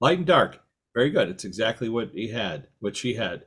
light 0.00 0.18
and 0.18 0.26
dark. 0.26 0.60
Very 0.94 1.10
good. 1.10 1.28
It's 1.28 1.44
exactly 1.44 1.88
what 1.88 2.10
he 2.12 2.28
had, 2.28 2.66
what 2.80 2.96
she 2.96 3.14
had. 3.14 3.44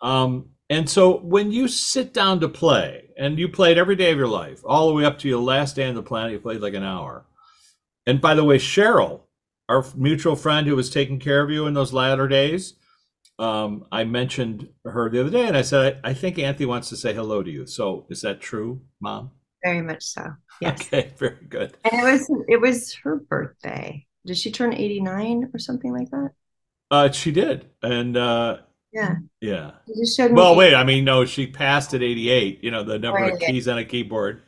Um, 0.00 0.50
and 0.68 0.90
so 0.90 1.18
when 1.18 1.52
you 1.52 1.68
sit 1.68 2.12
down 2.12 2.40
to 2.40 2.48
play, 2.48 3.10
and 3.16 3.38
you 3.38 3.48
played 3.48 3.78
every 3.78 3.96
day 3.96 4.10
of 4.10 4.18
your 4.18 4.28
life, 4.28 4.60
all 4.64 4.88
the 4.88 4.94
way 4.94 5.04
up 5.04 5.18
to 5.20 5.28
your 5.28 5.40
last 5.40 5.76
day 5.76 5.88
on 5.88 5.94
the 5.94 6.02
planet, 6.02 6.32
you 6.32 6.38
played 6.40 6.60
like 6.60 6.74
an 6.74 6.82
hour. 6.82 7.24
And 8.06 8.20
by 8.20 8.34
the 8.34 8.44
way, 8.44 8.58
Cheryl, 8.58 9.22
our 9.68 9.84
mutual 9.94 10.36
friend 10.36 10.66
who 10.66 10.76
was 10.76 10.90
taking 10.90 11.18
care 11.18 11.42
of 11.42 11.50
you 11.50 11.66
in 11.66 11.74
those 11.74 11.92
latter 11.92 12.28
days, 12.28 12.74
um, 13.38 13.84
I 13.92 14.04
mentioned 14.04 14.68
her 14.84 15.10
the 15.10 15.20
other 15.20 15.30
day, 15.30 15.46
and 15.46 15.56
I 15.56 15.62
said, 15.62 16.00
I, 16.04 16.10
I 16.10 16.14
think 16.14 16.38
Anthony 16.38 16.66
wants 16.66 16.88
to 16.90 16.96
say 16.96 17.12
hello 17.14 17.42
to 17.42 17.50
you. 17.50 17.66
So 17.66 18.06
is 18.10 18.22
that 18.22 18.40
true, 18.40 18.80
Mom? 19.00 19.30
Very 19.64 19.82
much 19.82 20.04
so. 20.04 20.22
Yes. 20.60 20.80
Okay, 20.82 21.12
very 21.18 21.36
good. 21.48 21.76
And 21.90 22.00
it 22.06 22.12
was 22.12 22.30
it 22.48 22.60
was 22.60 22.94
her 23.04 23.16
birthday. 23.16 24.06
Did 24.24 24.36
she 24.38 24.50
turn 24.50 24.72
89 24.72 25.50
or 25.54 25.58
something 25.58 25.92
like 25.92 26.10
that? 26.10 26.30
Uh, 26.90 27.10
she 27.10 27.30
did, 27.30 27.66
and 27.82 28.16
uh, 28.16 28.58
Yeah. 28.92 29.16
yeah. 29.40 29.72
She 29.86 29.94
just 30.00 30.16
showed 30.16 30.30
me 30.32 30.36
Well, 30.36 30.56
wait. 30.56 30.74
I 30.74 30.84
mean, 30.84 31.04
no, 31.04 31.24
she 31.24 31.46
passed 31.46 31.94
at 31.94 32.02
88. 32.02 32.62
You 32.64 32.70
know, 32.70 32.82
the 32.84 32.98
number 32.98 33.24
of 33.24 33.38
keys 33.40 33.68
on 33.68 33.78
a 33.78 33.84
keyboard. 33.84 34.42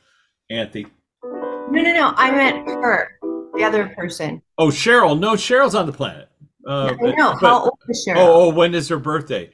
Anthy. 0.51 0.87
No, 1.23 1.69
no, 1.83 1.93
no. 1.93 2.13
I 2.17 2.31
meant 2.31 2.67
her, 2.69 3.19
the 3.55 3.63
other 3.65 3.89
person. 3.97 4.41
Oh, 4.57 4.69
Cheryl. 4.69 5.19
No, 5.19 5.33
Cheryl's 5.35 5.75
on 5.75 5.85
the 5.87 5.93
planet. 5.93 6.29
Uh, 6.67 6.95
I 7.01 7.11
know. 7.13 7.35
but- 7.41 7.49
How 7.49 7.63
old 7.65 7.78
is 7.78 7.78
Oh, 8.17 8.45
oh, 8.45 8.49
when 8.51 8.75
is 8.75 8.89
her 8.89 8.99
birthday? 8.99 9.51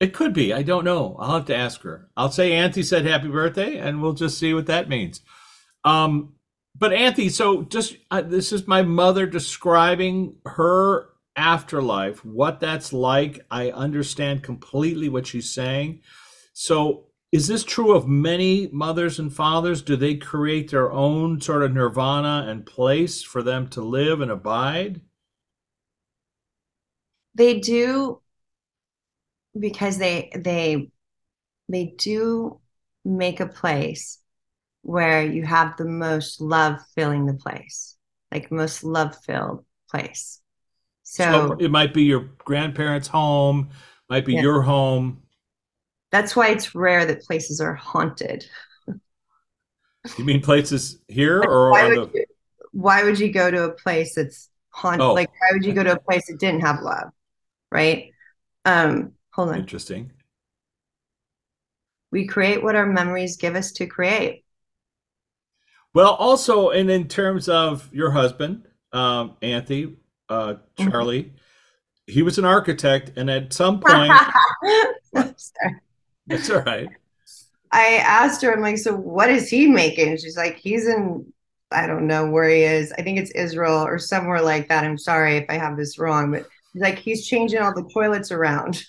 It 0.00 0.12
could 0.12 0.32
be. 0.32 0.52
I 0.52 0.62
don't 0.62 0.84
know. 0.84 1.16
I'll 1.20 1.36
have 1.36 1.46
to 1.46 1.56
ask 1.56 1.82
her. 1.82 2.08
I'll 2.16 2.32
say 2.32 2.52
Anthy 2.52 2.82
said 2.82 3.06
happy 3.06 3.28
birthday, 3.28 3.78
and 3.78 4.02
we'll 4.02 4.14
just 4.14 4.38
see 4.38 4.52
what 4.52 4.66
that 4.66 4.88
means. 4.88 5.20
Um, 5.84 6.34
but 6.76 6.92
Anthy, 6.92 7.28
so 7.28 7.62
just 7.62 7.96
uh, 8.10 8.22
this 8.22 8.52
is 8.52 8.66
my 8.66 8.82
mother 8.82 9.26
describing 9.26 10.36
her 10.46 11.08
afterlife, 11.36 12.24
what 12.24 12.60
that's 12.60 12.92
like. 12.92 13.44
I 13.50 13.70
understand 13.70 14.42
completely 14.42 15.08
what 15.08 15.26
she's 15.26 15.52
saying. 15.52 16.00
So, 16.52 17.06
is 17.30 17.46
this 17.46 17.64
true 17.64 17.94
of 17.94 18.06
many 18.06 18.68
mothers 18.72 19.18
and 19.18 19.32
fathers? 19.32 19.82
Do 19.82 19.96
they 19.96 20.16
create 20.16 20.70
their 20.70 20.92
own 20.92 21.40
sort 21.40 21.62
of 21.62 21.72
nirvana 21.72 22.46
and 22.48 22.66
place 22.66 23.22
for 23.22 23.42
them 23.42 23.68
to 23.68 23.82
live 23.82 24.20
and 24.20 24.30
abide? 24.30 25.00
They 27.34 27.60
do 27.60 28.22
because 29.58 29.98
they 29.98 30.30
they 30.34 30.88
they 31.68 31.94
do 31.98 32.60
make 33.04 33.40
a 33.40 33.46
place 33.48 34.20
where 34.82 35.24
you 35.24 35.44
have 35.44 35.76
the 35.76 35.86
most 35.86 36.40
love 36.40 36.80
filling 36.96 37.26
the 37.26 37.34
place, 37.34 37.96
like 38.32 38.52
most 38.52 38.84
love 38.84 39.16
filled 39.24 39.64
place. 39.90 40.40
So 41.04 41.44
So 41.44 41.58
it 41.58 41.70
might 41.70 41.94
be 41.94 42.02
your 42.04 42.20
grandparents' 42.38 43.08
home, 43.08 43.70
might 44.08 44.24
be 44.26 44.34
Yeah. 44.34 44.42
your 44.42 44.62
home. 44.62 45.22
that's 46.10 46.36
why 46.36 46.48
it's 46.48 46.74
rare 46.74 47.04
that 47.06 47.22
places 47.22 47.60
are 47.60 47.74
haunted. 47.74 48.44
You 50.16 50.24
mean 50.24 50.40
places 50.42 50.98
here 51.08 51.42
Like, 51.42 51.50
or 51.50 51.68
why 51.68 51.88
would 51.88 52.00
the? 52.00 52.12
you 52.12 52.24
why 52.72 53.02
would 53.04 53.18
you 53.20 53.32
go 53.32 53.50
to 53.50 53.64
a 53.64 53.72
place 53.72 54.14
that's 54.14 54.48
haunted? 54.70 55.08
Oh. 55.08 55.14
Like 55.14 55.30
why 55.30 55.48
would 55.52 55.64
you 55.64 55.72
go 55.74 55.82
to 55.82 55.92
a 55.92 56.00
place 56.00 56.26
that 56.28 56.38
didn't 56.38 56.62
have 56.62 56.82
love? 56.82 57.12
Right? 57.72 58.12
Um, 58.64 59.12
hold 59.32 59.48
on. 59.48 59.58
Interesting. 59.58 60.12
We 62.10 62.26
create 62.26 62.62
what 62.62 62.76
our 62.76 62.86
memories 62.86 63.38
give 63.38 63.56
us 63.56 63.72
to 63.72 63.86
create. 63.86 64.44
Well, 65.94 66.14
also, 66.14 66.70
and 66.70 66.90
in 66.90 67.08
terms 67.08 67.48
of 67.48 67.92
your 67.92 68.10
husband, 68.10 68.66
um, 68.92 69.36
Anthony, 69.40 69.96
uh, 70.28 70.54
Mhm. 70.78 70.90
Charlie, 70.90 71.32
he 72.06 72.22
was 72.22 72.38
an 72.38 72.44
architect, 72.44 73.12
and 73.16 73.30
at 73.30 73.52
some 73.52 73.80
point, 73.80 74.12
that's 76.26 76.50
all 76.50 76.60
right. 76.62 76.90
I 77.70 77.96
asked 77.96 78.42
her, 78.42 78.52
I'm 78.52 78.60
like, 78.60 78.78
so 78.78 78.94
what 78.94 79.30
is 79.30 79.48
he 79.48 79.66
making? 79.66 80.18
She's 80.18 80.36
like, 80.36 80.56
he's 80.56 80.86
in 80.86 81.32
I 81.74 81.86
don't 81.86 82.06
know 82.06 82.28
where 82.30 82.50
he 82.50 82.64
is. 82.64 82.92
I 82.98 83.02
think 83.02 83.18
it's 83.18 83.30
Israel 83.30 83.82
or 83.82 83.98
somewhere 83.98 84.42
like 84.42 84.68
that. 84.68 84.84
I'm 84.84 84.98
sorry 84.98 85.38
if 85.38 85.46
I 85.48 85.54
have 85.54 85.78
this 85.78 85.98
wrong, 85.98 86.30
but 86.30 86.46
like 86.74 86.98
he's 86.98 87.26
changing 87.26 87.60
all 87.60 87.74
the 87.74 87.88
toilets 87.92 88.32
around. 88.32 88.84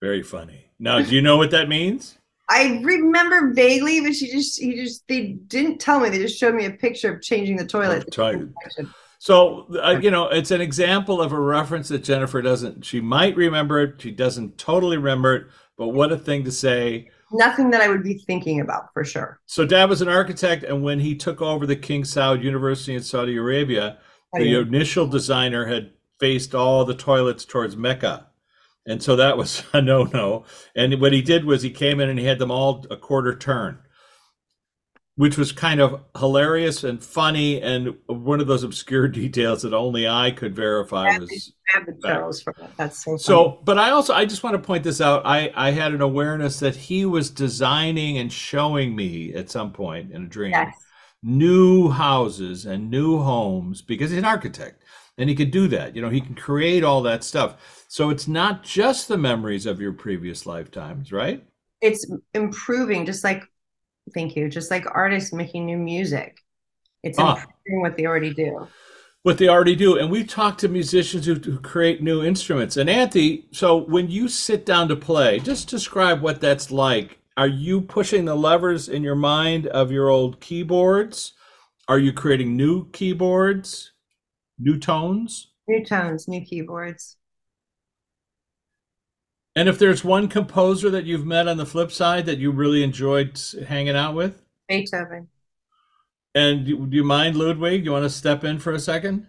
Very 0.00 0.22
funny. 0.22 0.70
Now, 0.78 1.02
do 1.02 1.14
you 1.14 1.20
know 1.20 1.36
what 1.36 1.50
that 1.50 1.68
means? 1.68 2.16
I 2.48 2.80
remember 2.82 3.52
vaguely, 3.52 4.00
but 4.00 4.14
she 4.14 4.30
just 4.30 4.60
he 4.60 4.74
just 4.74 5.06
they 5.06 5.32
didn't 5.46 5.78
tell 5.78 6.00
me. 6.00 6.08
They 6.08 6.18
just 6.18 6.38
showed 6.38 6.54
me 6.54 6.64
a 6.64 6.70
picture 6.70 7.14
of 7.14 7.22
changing 7.22 7.56
the 7.56 7.66
toilet. 7.66 8.12
So, 9.20 9.66
uh, 9.84 10.00
you 10.00 10.10
know, 10.10 10.28
it's 10.28 10.50
an 10.50 10.62
example 10.62 11.20
of 11.20 11.32
a 11.32 11.38
reference 11.38 11.88
that 11.88 12.02
Jennifer 12.02 12.40
doesn't, 12.40 12.86
she 12.86 13.02
might 13.02 13.36
remember 13.36 13.78
it. 13.78 14.00
She 14.00 14.10
doesn't 14.10 14.56
totally 14.56 14.96
remember 14.96 15.36
it, 15.36 15.46
but 15.76 15.88
what 15.88 16.10
a 16.10 16.16
thing 16.16 16.42
to 16.44 16.50
say. 16.50 17.10
Nothing 17.30 17.70
that 17.72 17.82
I 17.82 17.88
would 17.88 18.02
be 18.02 18.14
thinking 18.26 18.60
about 18.60 18.86
for 18.94 19.04
sure. 19.04 19.38
So, 19.44 19.66
Dad 19.66 19.90
was 19.90 20.00
an 20.00 20.08
architect, 20.08 20.64
and 20.64 20.82
when 20.82 20.98
he 20.98 21.14
took 21.14 21.42
over 21.42 21.66
the 21.66 21.76
King 21.76 22.02
Saud 22.02 22.42
University 22.42 22.94
in 22.94 23.02
Saudi 23.02 23.36
Arabia, 23.36 23.98
the 24.32 24.58
initial 24.58 25.06
designer 25.06 25.66
had 25.66 25.92
faced 26.20 26.54
all 26.54 26.84
the 26.84 26.94
toilets 26.94 27.44
towards 27.44 27.76
Mecca. 27.76 28.28
And 28.86 29.02
so 29.02 29.16
that 29.16 29.36
was 29.36 29.64
a 29.72 29.82
no 29.82 30.04
no. 30.04 30.44
And 30.76 31.00
what 31.00 31.12
he 31.12 31.22
did 31.22 31.44
was 31.44 31.62
he 31.62 31.70
came 31.70 31.98
in 31.98 32.08
and 32.08 32.18
he 32.18 32.26
had 32.26 32.38
them 32.38 32.50
all 32.50 32.86
a 32.90 32.96
quarter 32.96 33.36
turn 33.36 33.80
which 35.20 35.36
was 35.36 35.52
kind 35.52 35.82
of 35.82 36.00
hilarious 36.16 36.82
and 36.82 37.04
funny 37.04 37.60
and 37.60 37.94
one 38.06 38.40
of 38.40 38.46
those 38.46 38.62
obscure 38.62 39.06
details 39.22 39.60
that 39.60 39.74
only 39.74 40.08
I 40.08 40.30
could 40.30 40.56
verify 40.56 41.18
was 41.18 41.52
that's 42.78 43.04
so 43.04 43.10
funny. 43.10 43.18
so 43.18 43.60
but 43.62 43.78
I 43.78 43.90
also 43.90 44.14
I 44.14 44.24
just 44.24 44.42
want 44.42 44.54
to 44.54 44.62
point 44.62 44.82
this 44.82 44.98
out 44.98 45.26
I 45.26 45.52
I 45.54 45.72
had 45.72 45.92
an 45.92 46.00
awareness 46.00 46.58
that 46.60 46.74
he 46.74 47.04
was 47.04 47.28
designing 47.28 48.16
and 48.16 48.32
showing 48.32 48.96
me 48.96 49.34
at 49.34 49.50
some 49.50 49.72
point 49.72 50.10
in 50.10 50.24
a 50.24 50.26
dream 50.26 50.52
yes. 50.52 50.74
new 51.22 51.90
houses 51.90 52.64
and 52.64 52.90
new 52.90 53.18
homes 53.18 53.82
because 53.82 54.10
he's 54.10 54.20
an 54.20 54.24
architect 54.24 54.82
and 55.18 55.28
he 55.28 55.34
could 55.34 55.50
do 55.50 55.68
that 55.68 55.94
you 55.94 56.02
know 56.02 56.10
he 56.10 56.20
can 56.20 56.34
create 56.34 56.84
all 56.84 57.02
that 57.02 57.24
stuff 57.24 57.84
so 57.88 58.10
it's 58.10 58.28
not 58.28 58.62
just 58.62 59.08
the 59.08 59.18
memories 59.18 59.66
of 59.66 59.80
your 59.80 59.92
previous 59.92 60.46
lifetimes 60.46 61.12
right 61.12 61.44
it's 61.80 62.10
improving 62.34 63.06
just 63.06 63.24
like 63.24 63.44
Thank 64.14 64.36
you. 64.36 64.48
Just 64.48 64.70
like 64.70 64.84
artists 64.90 65.32
making 65.32 65.66
new 65.66 65.76
music, 65.76 66.38
it's 67.02 67.18
ah. 67.18 67.32
improving 67.36 67.80
what 67.82 67.96
they 67.96 68.06
already 68.06 68.34
do. 68.34 68.66
What 69.22 69.36
they 69.36 69.48
already 69.48 69.76
do, 69.76 69.98
and 69.98 70.10
we've 70.10 70.26
talked 70.26 70.60
to 70.60 70.68
musicians 70.68 71.26
who, 71.26 71.34
who 71.34 71.60
create 71.60 72.02
new 72.02 72.24
instruments. 72.24 72.78
And 72.78 72.88
Anthony, 72.88 73.44
so 73.52 73.76
when 73.76 74.10
you 74.10 74.28
sit 74.28 74.64
down 74.64 74.88
to 74.88 74.96
play, 74.96 75.38
just 75.40 75.68
describe 75.68 76.22
what 76.22 76.40
that's 76.40 76.70
like. 76.70 77.18
Are 77.36 77.46
you 77.46 77.82
pushing 77.82 78.24
the 78.24 78.34
levers 78.34 78.88
in 78.88 79.02
your 79.02 79.14
mind 79.14 79.66
of 79.66 79.92
your 79.92 80.08
old 80.08 80.40
keyboards? 80.40 81.34
Are 81.86 81.98
you 81.98 82.14
creating 82.14 82.56
new 82.56 82.88
keyboards, 82.92 83.89
new 84.60 84.78
tones? 84.78 85.48
New 85.66 85.84
tones, 85.84 86.28
new 86.28 86.44
keyboards. 86.44 87.16
And 89.56 89.68
if 89.68 89.78
there's 89.78 90.04
one 90.04 90.28
composer 90.28 90.90
that 90.90 91.04
you've 91.04 91.26
met 91.26 91.48
on 91.48 91.56
the 91.56 91.66
flip 91.66 91.90
side 91.90 92.26
that 92.26 92.38
you 92.38 92.50
really 92.50 92.84
enjoyed 92.84 93.40
hanging 93.66 93.96
out 93.96 94.14
with? 94.14 94.40
Beethoven. 94.68 95.28
And 96.34 96.64
do, 96.64 96.88
you 96.90 97.02
mind 97.02 97.36
Ludwig? 97.36 97.80
Do 97.80 97.86
you 97.86 97.92
want 97.92 98.04
to 98.04 98.10
step 98.10 98.44
in 98.44 98.60
for 98.60 98.72
a 98.72 98.78
second? 98.78 99.26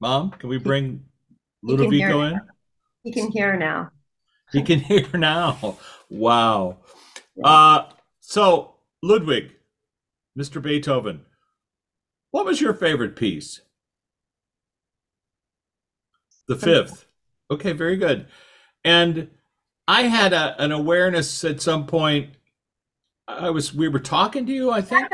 Mom, 0.00 0.30
can 0.30 0.48
we 0.48 0.58
bring 0.58 1.04
he, 1.64 1.72
Ludovico 1.72 2.28
in? 2.28 2.40
He 3.04 3.12
can 3.12 3.30
hear 3.30 3.56
now. 3.56 3.90
He 4.52 4.62
can 4.62 4.80
hear 4.80 5.06
now. 5.14 5.78
Wow. 6.10 6.78
Uh, 7.42 7.84
so, 8.20 8.74
Ludwig, 9.02 9.52
Mr. 10.36 10.60
Beethoven, 10.60 11.24
what 12.32 12.44
was 12.44 12.60
your 12.60 12.74
favorite 12.74 13.14
piece? 13.14 13.60
The 16.48 16.56
fifth. 16.56 17.06
Okay, 17.50 17.72
very 17.72 17.96
good. 17.96 18.26
And 18.84 19.28
I 19.86 20.02
had 20.02 20.32
a, 20.32 20.60
an 20.62 20.72
awareness 20.72 21.44
at 21.44 21.60
some 21.60 21.86
point. 21.86 22.30
I 23.26 23.50
was 23.50 23.74
we 23.74 23.88
were 23.88 23.98
talking 24.00 24.46
to 24.46 24.52
you. 24.52 24.70
I 24.70 24.80
think. 24.80 25.08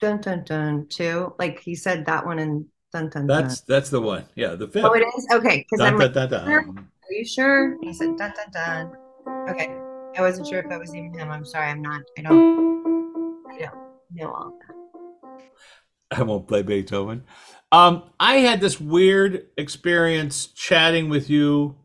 Dun 0.00 0.20
dun 0.20 0.44
dun. 0.44 0.86
Too 0.88 1.34
like 1.38 1.60
he 1.60 1.74
said 1.74 2.06
that 2.06 2.24
one 2.26 2.38
and 2.38 2.66
dun 2.92 3.10
dun. 3.10 3.26
That's 3.26 3.60
dun. 3.60 3.74
that's 3.74 3.90
the 3.90 4.00
one. 4.00 4.24
Yeah, 4.34 4.54
the 4.54 4.68
fifth. 4.68 4.84
Oh, 4.84 4.92
it 4.92 5.00
is 5.16 5.26
okay. 5.32 5.66
Because 5.68 5.84
I'm 5.84 5.98
dun, 5.98 6.00
like, 6.00 6.12
dun, 6.12 6.30
dun, 6.30 6.48
are 6.48 7.12
you 7.12 7.24
sure? 7.24 7.76
He 7.82 7.92
said 7.92 8.16
dun 8.16 8.32
dun 8.34 8.50
dun. 8.52 9.48
Okay, 9.48 9.74
I 10.16 10.20
wasn't 10.20 10.46
sure 10.46 10.60
if 10.60 10.68
that 10.68 10.78
was 10.78 10.94
even 10.94 11.14
him. 11.14 11.30
I'm 11.30 11.44
sorry. 11.44 11.70
I'm 11.70 11.82
not. 11.82 12.02
I 12.18 12.22
don't. 12.22 13.44
I 13.50 13.58
don't 13.58 13.74
know 14.12 14.32
all 14.32 14.58
that. 14.60 16.18
I 16.18 16.22
won't 16.22 16.46
play 16.46 16.62
Beethoven. 16.62 17.24
Um, 17.74 18.04
I 18.20 18.36
had 18.36 18.60
this 18.60 18.80
weird 18.80 19.46
experience 19.56 20.46
chatting 20.46 21.08
with 21.08 21.28
you 21.28 21.76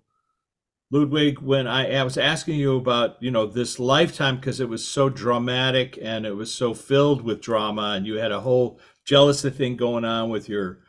Ludwig, 0.92 1.40
when 1.40 1.68
I, 1.68 1.98
I 1.98 2.04
was 2.04 2.18
asking 2.18 2.56
you 2.56 2.76
about, 2.76 3.22
you 3.22 3.30
know, 3.30 3.46
this 3.46 3.80
lifetime 3.80 4.38
because 4.38 4.60
it 4.60 4.70
was 4.70 4.88
so 4.88 5.08
dramatic 5.08 6.00
and 6.02 6.26
it 6.26 6.36
was 6.36 6.52
so 6.54 6.74
filled 6.74 7.22
with 7.22 7.42
drama, 7.42 7.94
and 7.96 8.08
you 8.08 8.16
had 8.16 8.32
a 8.32 8.40
whole 8.40 8.80
jealousy 9.06 9.52
thing 9.52 9.76
going 9.76 10.04
on 10.04 10.30
with 10.30 10.50
your 10.50 10.80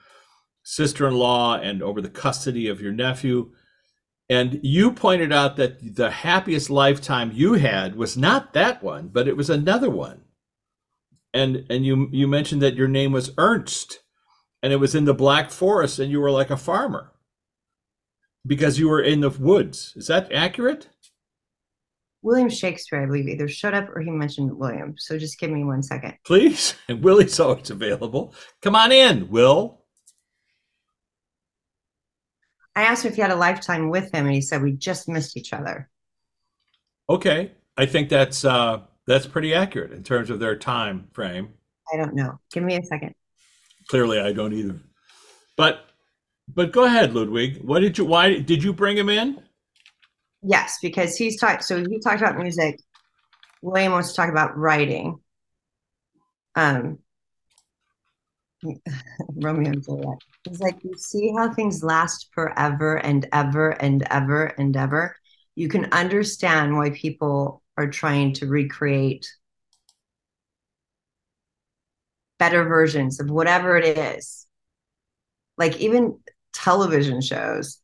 sister-in-law 0.63 1.57
and 1.57 1.83
over 1.83 2.01
the 2.01 2.09
custody 2.09 2.67
of 2.67 2.81
your 2.81 2.93
nephew. 2.93 3.53
And 4.31 4.61
you 4.63 4.93
pointed 4.93 5.33
out 5.33 5.57
that 5.57 5.97
the 5.97 6.11
happiest 6.11 6.71
lifetime 6.71 7.33
you 7.35 7.55
had 7.55 7.95
was 7.97 8.17
not 8.17 8.55
that 8.55 8.83
one, 8.83 9.09
but 9.09 9.29
it 9.29 9.37
was 9.37 9.51
another 9.51 9.91
one. 9.91 10.23
And 11.35 11.67
and 11.69 11.85
you 11.85 12.09
you 12.11 12.27
mentioned 12.27 12.63
that 12.63 12.75
your 12.75 12.89
name 12.89 13.13
was 13.13 13.33
Ernst, 13.37 14.01
and 14.63 14.73
it 14.73 14.77
was 14.77 14.95
in 14.95 15.05
the 15.05 15.15
Black 15.15 15.51
Forest, 15.51 15.99
and 15.99 16.11
you 16.11 16.21
were 16.21 16.31
like 16.31 16.51
a 16.51 16.57
farmer 16.57 17.13
because 18.47 18.79
you 18.79 18.89
were 18.89 19.03
in 19.03 19.21
the 19.21 19.31
woods. 19.31 19.93
Is 19.97 20.07
that 20.07 20.33
accurate? 20.33 20.89
William 22.23 22.51
Shakespeare, 22.51 23.03
I 23.03 23.07
believe, 23.07 23.29
either 23.29 23.49
showed 23.49 23.75
up 23.75 23.89
or 23.95 24.01
he 24.01 24.11
mentioned 24.11 24.53
William. 24.53 24.95
So 24.99 25.19
just 25.19 25.39
give 25.39 25.51
me 25.51 25.65
one 25.65 25.83
second. 25.83 26.15
Please. 26.25 26.75
And 26.89 27.03
Willie's 27.03 27.41
always 27.41 27.71
available. 27.71 28.35
Come 28.61 28.77
on 28.77 28.93
in, 28.93 29.31
Will. 29.31 29.81
I 32.77 32.83
asked 32.83 33.05
him 33.05 33.11
if 33.11 33.17
he 33.17 33.23
had 33.23 33.31
a 33.31 33.37
lifetime 33.37 33.91
with 33.91 34.13
him, 34.13 34.27
and 34.27 34.35
he 34.35 34.41
said 34.41 34.63
we 34.63 34.73
just 34.73 35.09
missed 35.09 35.37
each 35.37 35.53
other. 35.53 35.89
Okay. 37.09 37.53
I 37.77 37.87
think 37.87 38.09
that's 38.09 38.45
uh 38.45 38.83
that's 39.07 39.27
pretty 39.27 39.55
accurate 39.55 39.93
in 39.93 40.03
terms 40.03 40.31
of 40.31 40.39
their 40.39 40.57
time 40.57 41.09
frame. 41.13 41.55
I 41.93 41.97
don't 41.97 42.15
know. 42.15 42.39
Give 42.53 42.63
me 42.63 42.77
a 42.77 42.83
second. 42.83 43.15
Clearly 43.91 44.21
I 44.21 44.33
don't 44.33 44.53
either. 44.53 44.79
But 45.57 45.85
but 46.47 46.71
go 46.71 46.85
ahead, 46.85 47.13
Ludwig. 47.13 47.57
What 47.61 47.81
did 47.81 47.99
you? 47.99 48.05
Why 48.05 48.39
did 48.39 48.63
you 48.63 48.73
bring 48.73 48.97
him 48.97 49.09
in? 49.09 49.43
Yes, 50.45 50.79
because 50.81 51.17
he's 51.17 51.41
talked. 51.41 51.65
So 51.65 51.85
he 51.85 51.99
talked 51.99 52.23
about 52.23 52.39
music. 52.39 52.79
William 53.63 53.91
wants 53.91 54.11
to 54.11 54.15
talk 54.15 54.31
about 54.31 54.57
writing. 54.57 55.19
Um, 56.55 56.99
Romeo 59.35 59.73
and 59.73 59.83
Juliet. 59.83 60.19
He's 60.49 60.61
like, 60.61 60.77
you 60.85 60.95
see 60.97 61.33
how 61.37 61.53
things 61.53 61.83
last 61.83 62.29
forever 62.33 62.95
and 62.99 63.27
ever 63.33 63.71
and 63.71 64.07
ever 64.09 64.47
and 64.57 64.77
ever. 64.77 65.17
You 65.57 65.69
can 65.69 65.87
understand 65.87 66.77
why 66.77 66.91
people 66.91 67.65
are 67.77 67.89
trying 67.89 68.35
to 68.35 68.47
recreate 68.47 69.27
better 72.41 72.65
versions 72.65 73.21
of 73.21 73.31
whatever 73.31 73.77
it 73.77 73.97
is. 73.97 74.47
Like 75.57 75.79
even 75.79 76.19
television 76.53 77.21
shows. 77.21 77.81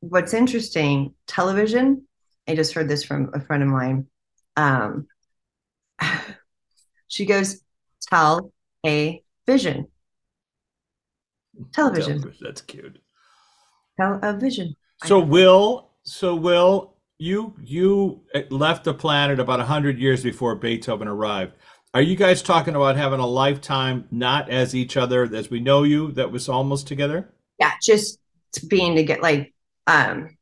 What's 0.00 0.32
interesting, 0.32 1.14
television, 1.26 2.06
I 2.48 2.54
just 2.54 2.72
heard 2.72 2.88
this 2.88 3.04
from 3.04 3.30
a 3.34 3.40
friend 3.40 3.62
of 3.62 3.68
mine. 3.68 4.06
Um, 4.56 5.08
she 7.08 7.26
goes, 7.26 7.60
tell 8.00 8.52
a 8.86 9.22
vision. 9.46 9.88
Television. 11.72 12.32
That's 12.40 12.62
cute. 12.62 12.98
Tell 13.98 14.20
a 14.22 14.32
vision. 14.34 14.76
So 15.04 15.18
Will, 15.18 15.90
so 16.04 16.34
Will, 16.34 16.94
you 17.18 17.54
you 17.62 18.22
left 18.50 18.84
the 18.84 18.94
planet 18.94 19.38
about 19.38 19.60
hundred 19.60 19.98
years 19.98 20.22
before 20.22 20.56
Beethoven 20.56 21.06
arrived. 21.06 21.54
Are 21.94 22.02
you 22.02 22.16
guys 22.16 22.42
talking 22.42 22.74
about 22.74 22.96
having 22.96 23.20
a 23.20 23.26
lifetime 23.26 24.06
not 24.10 24.50
as 24.50 24.74
each 24.74 24.96
other 24.96 25.22
as 25.32 25.48
we 25.48 25.60
know 25.60 25.84
you 25.84 26.10
that 26.12 26.32
was 26.32 26.48
almost 26.48 26.88
together? 26.88 27.30
yeah, 27.58 27.72
just 27.82 28.18
being 28.68 28.96
to 28.96 29.02
get 29.02 29.22
like 29.22 29.54
um 29.86 30.36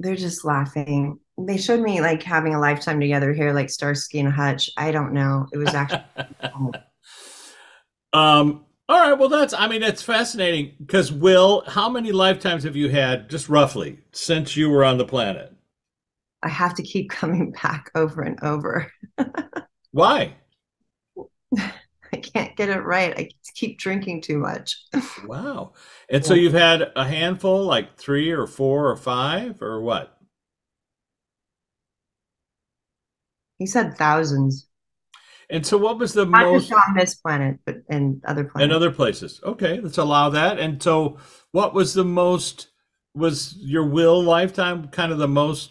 they're 0.00 0.16
just 0.16 0.44
laughing. 0.44 1.18
They 1.38 1.56
showed 1.56 1.80
me 1.80 2.00
like 2.00 2.22
having 2.22 2.54
a 2.54 2.60
lifetime 2.60 3.00
together 3.00 3.32
here, 3.32 3.52
like 3.52 3.70
Starsky 3.70 4.20
and 4.20 4.32
Hutch. 4.32 4.70
I 4.76 4.92
don't 4.92 5.12
know. 5.12 5.46
It 5.52 5.58
was 5.58 5.74
actually. 5.74 6.04
um. 8.12 8.64
All 8.88 8.98
right. 9.00 9.18
Well, 9.18 9.28
that's. 9.28 9.52
I 9.54 9.68
mean, 9.68 9.80
that's 9.80 10.02
fascinating. 10.02 10.74
Because 10.78 11.10
Will, 11.12 11.62
how 11.66 11.88
many 11.88 12.12
lifetimes 12.12 12.64
have 12.64 12.76
you 12.76 12.88
had, 12.90 13.28
just 13.30 13.48
roughly, 13.48 14.00
since 14.12 14.56
you 14.56 14.70
were 14.70 14.84
on 14.84 14.98
the 14.98 15.04
planet? 15.06 15.54
I 16.42 16.48
have 16.48 16.74
to 16.76 16.82
keep 16.82 17.10
coming 17.10 17.50
back 17.52 17.90
over 17.94 18.22
and 18.22 18.38
over. 18.42 18.90
Why? 19.92 20.34
I 22.12 22.16
can't 22.18 22.56
get 22.56 22.68
it 22.68 22.80
right. 22.80 23.14
I 23.16 23.28
keep 23.54 23.78
drinking 23.78 24.22
too 24.22 24.38
much. 24.38 24.76
Wow. 25.26 25.72
And 26.08 26.24
so 26.24 26.34
you've 26.34 26.52
had 26.52 26.92
a 26.96 27.04
handful, 27.06 27.64
like 27.64 27.96
three 27.96 28.30
or 28.30 28.46
four 28.46 28.90
or 28.90 28.96
five, 28.96 29.62
or 29.62 29.80
what? 29.80 30.16
He 33.58 33.66
said 33.66 33.98
thousands. 33.98 34.68
And 35.50 35.64
so 35.66 35.76
what 35.78 35.98
was 35.98 36.12
the 36.12 36.24
Not 36.26 36.42
most 36.46 36.72
on 36.72 36.94
this 36.96 37.14
planet, 37.16 37.58
but 37.66 37.76
in 37.88 38.20
other 38.26 38.44
planets. 38.44 38.64
and 38.64 38.72
other 38.72 38.90
places? 38.90 39.40
Okay, 39.44 39.80
let's 39.80 39.98
allow 39.98 40.30
that. 40.30 40.58
And 40.58 40.82
so 40.82 41.18
what 41.52 41.74
was 41.74 41.94
the 41.94 42.04
most 42.04 42.68
was 43.14 43.54
your 43.58 43.84
will 43.86 44.22
lifetime 44.22 44.88
kind 44.88 45.12
of 45.12 45.18
the 45.18 45.28
most 45.28 45.70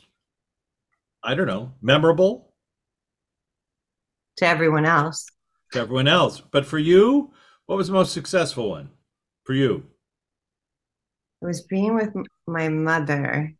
I 1.23 1.35
don't 1.35 1.47
know, 1.47 1.73
memorable 1.81 2.53
to 4.37 4.45
everyone 4.45 4.85
else. 4.85 5.25
to 5.71 5.79
everyone 5.79 6.07
else. 6.07 6.41
But 6.41 6.65
for 6.65 6.77
you, 6.77 7.31
what 7.65 7.77
was 7.77 7.87
the 7.87 7.93
most 7.93 8.13
successful 8.13 8.69
one 8.69 8.89
for 9.43 9.53
you? 9.53 9.85
It 11.41 11.45
was 11.45 11.61
being 11.61 11.95
with 11.95 12.13
my 12.47 12.69
mother 12.69 13.53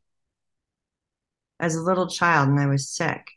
as 1.60 1.76
a 1.76 1.82
little 1.82 2.08
child 2.08 2.50
and 2.50 2.60
I 2.60 2.66
was 2.68 2.90
sick. 2.90 3.28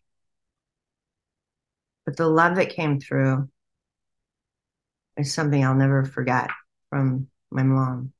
But 2.06 2.16
the 2.16 2.28
love 2.28 2.56
that 2.56 2.70
came 2.70 3.00
through 3.00 3.48
is 5.16 5.34
something 5.34 5.64
I'll 5.64 5.74
never 5.74 6.04
forget 6.04 6.48
from 6.88 7.26
my 7.50 7.64
mom. 7.64 8.12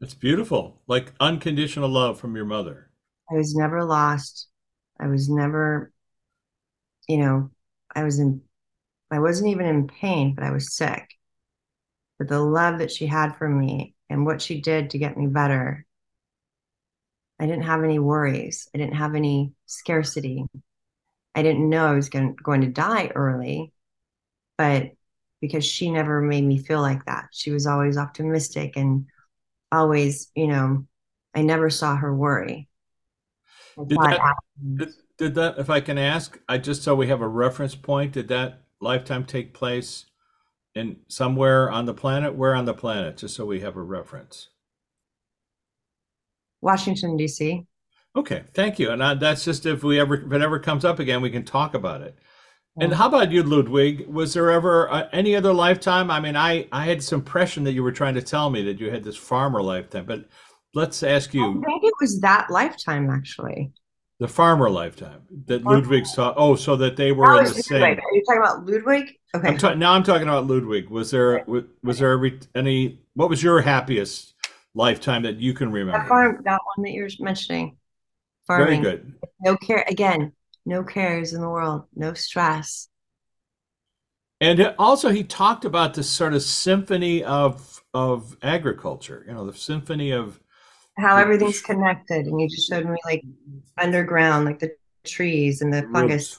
It's 0.00 0.14
beautiful. 0.14 0.80
Like 0.86 1.12
unconditional 1.20 1.88
love 1.88 2.18
from 2.18 2.34
your 2.34 2.46
mother. 2.46 2.90
I 3.30 3.34
was 3.34 3.54
never 3.54 3.84
lost. 3.84 4.48
I 4.98 5.08
was 5.08 5.28
never, 5.28 5.92
you 7.08 7.18
know, 7.18 7.50
I 7.94 8.04
was 8.04 8.18
in, 8.18 8.40
I 9.10 9.18
wasn't 9.18 9.50
even 9.50 9.66
in 9.66 9.86
pain, 9.86 10.34
but 10.34 10.44
I 10.44 10.50
was 10.50 10.74
sick. 10.74 11.08
But 12.18 12.28
the 12.28 12.40
love 12.40 12.78
that 12.78 12.90
she 12.90 13.06
had 13.06 13.36
for 13.36 13.48
me 13.48 13.94
and 14.08 14.24
what 14.24 14.40
she 14.40 14.60
did 14.60 14.90
to 14.90 14.98
get 14.98 15.16
me 15.16 15.26
better, 15.26 15.84
I 17.38 17.46
didn't 17.46 17.64
have 17.64 17.84
any 17.84 17.98
worries. 17.98 18.68
I 18.74 18.78
didn't 18.78 18.96
have 18.96 19.14
any 19.14 19.52
scarcity. 19.66 20.44
I 21.34 21.42
didn't 21.42 21.68
know 21.68 21.86
I 21.86 21.94
was 21.94 22.08
going, 22.08 22.34
going 22.42 22.62
to 22.62 22.68
die 22.68 23.12
early, 23.14 23.72
but 24.56 24.90
because 25.40 25.64
she 25.64 25.90
never 25.90 26.20
made 26.20 26.44
me 26.44 26.58
feel 26.58 26.80
like 26.80 27.04
that. 27.04 27.28
She 27.32 27.50
was 27.50 27.66
always 27.66 27.96
optimistic 27.96 28.76
and 28.76 29.06
always, 29.70 30.30
you 30.34 30.48
know, 30.48 30.86
I 31.34 31.42
never 31.42 31.70
saw 31.70 31.94
her 31.96 32.14
worry. 32.14 32.68
Did 33.86 33.98
that- 33.98 34.34
Did, 34.74 34.88
did 35.18 35.34
that, 35.36 35.58
if 35.58 35.70
I 35.70 35.80
can 35.80 35.98
ask, 35.98 36.40
I 36.48 36.58
just 36.58 36.82
so 36.82 36.96
we 36.96 37.06
have 37.06 37.20
a 37.20 37.28
reference 37.28 37.76
point, 37.76 38.12
did 38.12 38.28
that 38.28 38.62
lifetime 38.80 39.24
take 39.24 39.54
place 39.54 40.06
in 40.74 40.96
somewhere 41.06 41.70
on 41.70 41.86
the 41.86 41.94
planet? 41.94 42.34
Where 42.34 42.54
on 42.56 42.64
the 42.64 42.74
planet? 42.74 43.18
Just 43.18 43.36
so 43.36 43.44
we 43.46 43.60
have 43.60 43.76
a 43.76 43.82
reference. 43.82 44.48
Washington, 46.60 47.16
D.C. 47.16 47.64
Okay, 48.18 48.42
thank 48.52 48.78
you. 48.80 48.90
And 48.90 49.02
I, 49.02 49.14
that's 49.14 49.44
just 49.44 49.64
if 49.64 49.84
we 49.84 50.00
ever, 50.00 50.16
if 50.16 50.32
it 50.32 50.42
ever 50.42 50.58
comes 50.58 50.84
up 50.84 50.98
again, 50.98 51.22
we 51.22 51.30
can 51.30 51.44
talk 51.44 51.74
about 51.74 52.00
it. 52.00 52.18
And 52.80 52.92
how 52.92 53.08
about 53.08 53.32
you, 53.32 53.42
Ludwig? 53.42 54.06
Was 54.06 54.34
there 54.34 54.50
ever 54.50 54.88
uh, 54.90 55.08
any 55.12 55.34
other 55.34 55.52
lifetime? 55.52 56.10
I 56.10 56.20
mean, 56.20 56.36
I 56.36 56.68
I 56.70 56.84
had 56.84 56.98
this 56.98 57.12
impression 57.12 57.64
that 57.64 57.72
you 57.72 57.82
were 57.82 57.92
trying 57.92 58.14
to 58.14 58.22
tell 58.22 58.50
me 58.50 58.62
that 58.64 58.78
you 58.78 58.90
had 58.90 59.02
this 59.02 59.16
farmer 59.16 59.60
lifetime, 59.62 60.04
but 60.06 60.28
let's 60.74 61.02
ask 61.02 61.34
I 61.34 61.38
you 61.38 61.62
think 61.64 61.82
it 61.84 61.94
was 62.00 62.20
that 62.20 62.50
lifetime, 62.50 63.10
actually. 63.10 63.72
the 64.20 64.28
farmer 64.28 64.70
lifetime 64.70 65.22
that 65.46 65.62
Farmer. 65.62 65.78
Ludwig 65.80 66.06
saw. 66.06 66.34
Oh, 66.36 66.54
so 66.54 66.76
that 66.76 66.96
they 66.96 67.10
were 67.12 67.26
That 67.26 67.38
in 67.38 67.42
was 67.44 67.56
the 67.56 67.62
same. 67.62 67.82
Are 67.82 68.14
you 68.14 68.22
talking 68.26 68.42
about 68.42 68.66
Ludwig? 68.66 69.10
Okay. 69.34 69.48
I'm 69.48 69.58
ta- 69.58 69.74
now 69.74 69.92
I'm 69.92 70.04
talking 70.04 70.28
about 70.28 70.46
Ludwig. 70.46 70.88
Was 70.88 71.10
there 71.10 71.44
wa- 71.46 71.62
was 71.82 71.98
there 71.98 72.12
every, 72.12 72.40
any? 72.54 73.00
What 73.14 73.28
was 73.28 73.42
your 73.42 73.60
happiest 73.60 74.34
lifetime 74.74 75.22
that 75.22 75.36
you 75.36 75.52
can 75.52 75.72
remember? 75.72 75.98
that 75.98 76.08
farm, 76.08 76.42
that 76.44 76.60
one 76.76 76.84
that 76.84 76.92
you're 76.92 77.08
mentioning. 77.18 77.76
Very 78.48 78.78
good. 78.78 79.14
No 79.40 79.56
care. 79.56 79.84
Again, 79.88 80.32
no 80.64 80.82
cares 80.82 81.32
in 81.32 81.40
the 81.40 81.48
world. 81.48 81.84
No 81.94 82.14
stress. 82.14 82.88
And 84.40 84.74
also, 84.78 85.10
he 85.10 85.24
talked 85.24 85.64
about 85.64 85.94
this 85.94 86.08
sort 86.08 86.34
of 86.34 86.42
symphony 86.42 87.24
of 87.24 87.82
of 87.92 88.36
agriculture. 88.42 89.24
You 89.26 89.34
know, 89.34 89.46
the 89.46 89.54
symphony 89.54 90.12
of 90.12 90.40
How 90.96 91.16
everything's 91.16 91.60
connected. 91.60 92.26
And 92.26 92.40
you 92.40 92.48
just 92.48 92.68
showed 92.68 92.86
me 92.86 92.98
like 93.04 93.24
underground, 93.76 94.44
like 94.44 94.60
the 94.60 94.72
trees 95.04 95.60
and 95.60 95.72
the 95.72 95.88
fungus, 95.92 96.38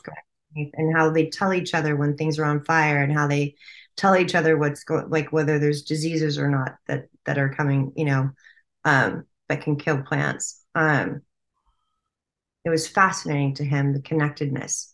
and 0.55 0.95
how 0.95 1.09
they 1.09 1.29
tell 1.29 1.53
each 1.53 1.73
other 1.73 1.95
when 1.95 2.15
things 2.15 2.39
are 2.39 2.45
on 2.45 2.63
fire 2.63 3.03
and 3.03 3.11
how 3.11 3.27
they 3.27 3.55
tell 3.97 4.15
each 4.15 4.33
other 4.33 4.57
what's 4.57 4.83
going, 4.85 5.09
like 5.09 5.33
whether 5.33 5.59
there's 5.59 5.83
diseases 5.83 6.37
or 6.37 6.49
not 6.49 6.75
that 6.87 7.07
that 7.25 7.37
are 7.37 7.53
coming, 7.53 7.91
you 7.97 8.05
know, 8.05 8.29
um, 8.85 9.25
that 9.49 9.61
can 9.61 9.75
kill 9.75 10.01
plants. 10.03 10.63
Um, 10.73 11.21
it 12.65 12.69
was 12.69 12.87
fascinating 12.87 13.55
to 13.55 13.65
him 13.65 13.93
the 13.93 14.01
connectedness. 14.01 14.93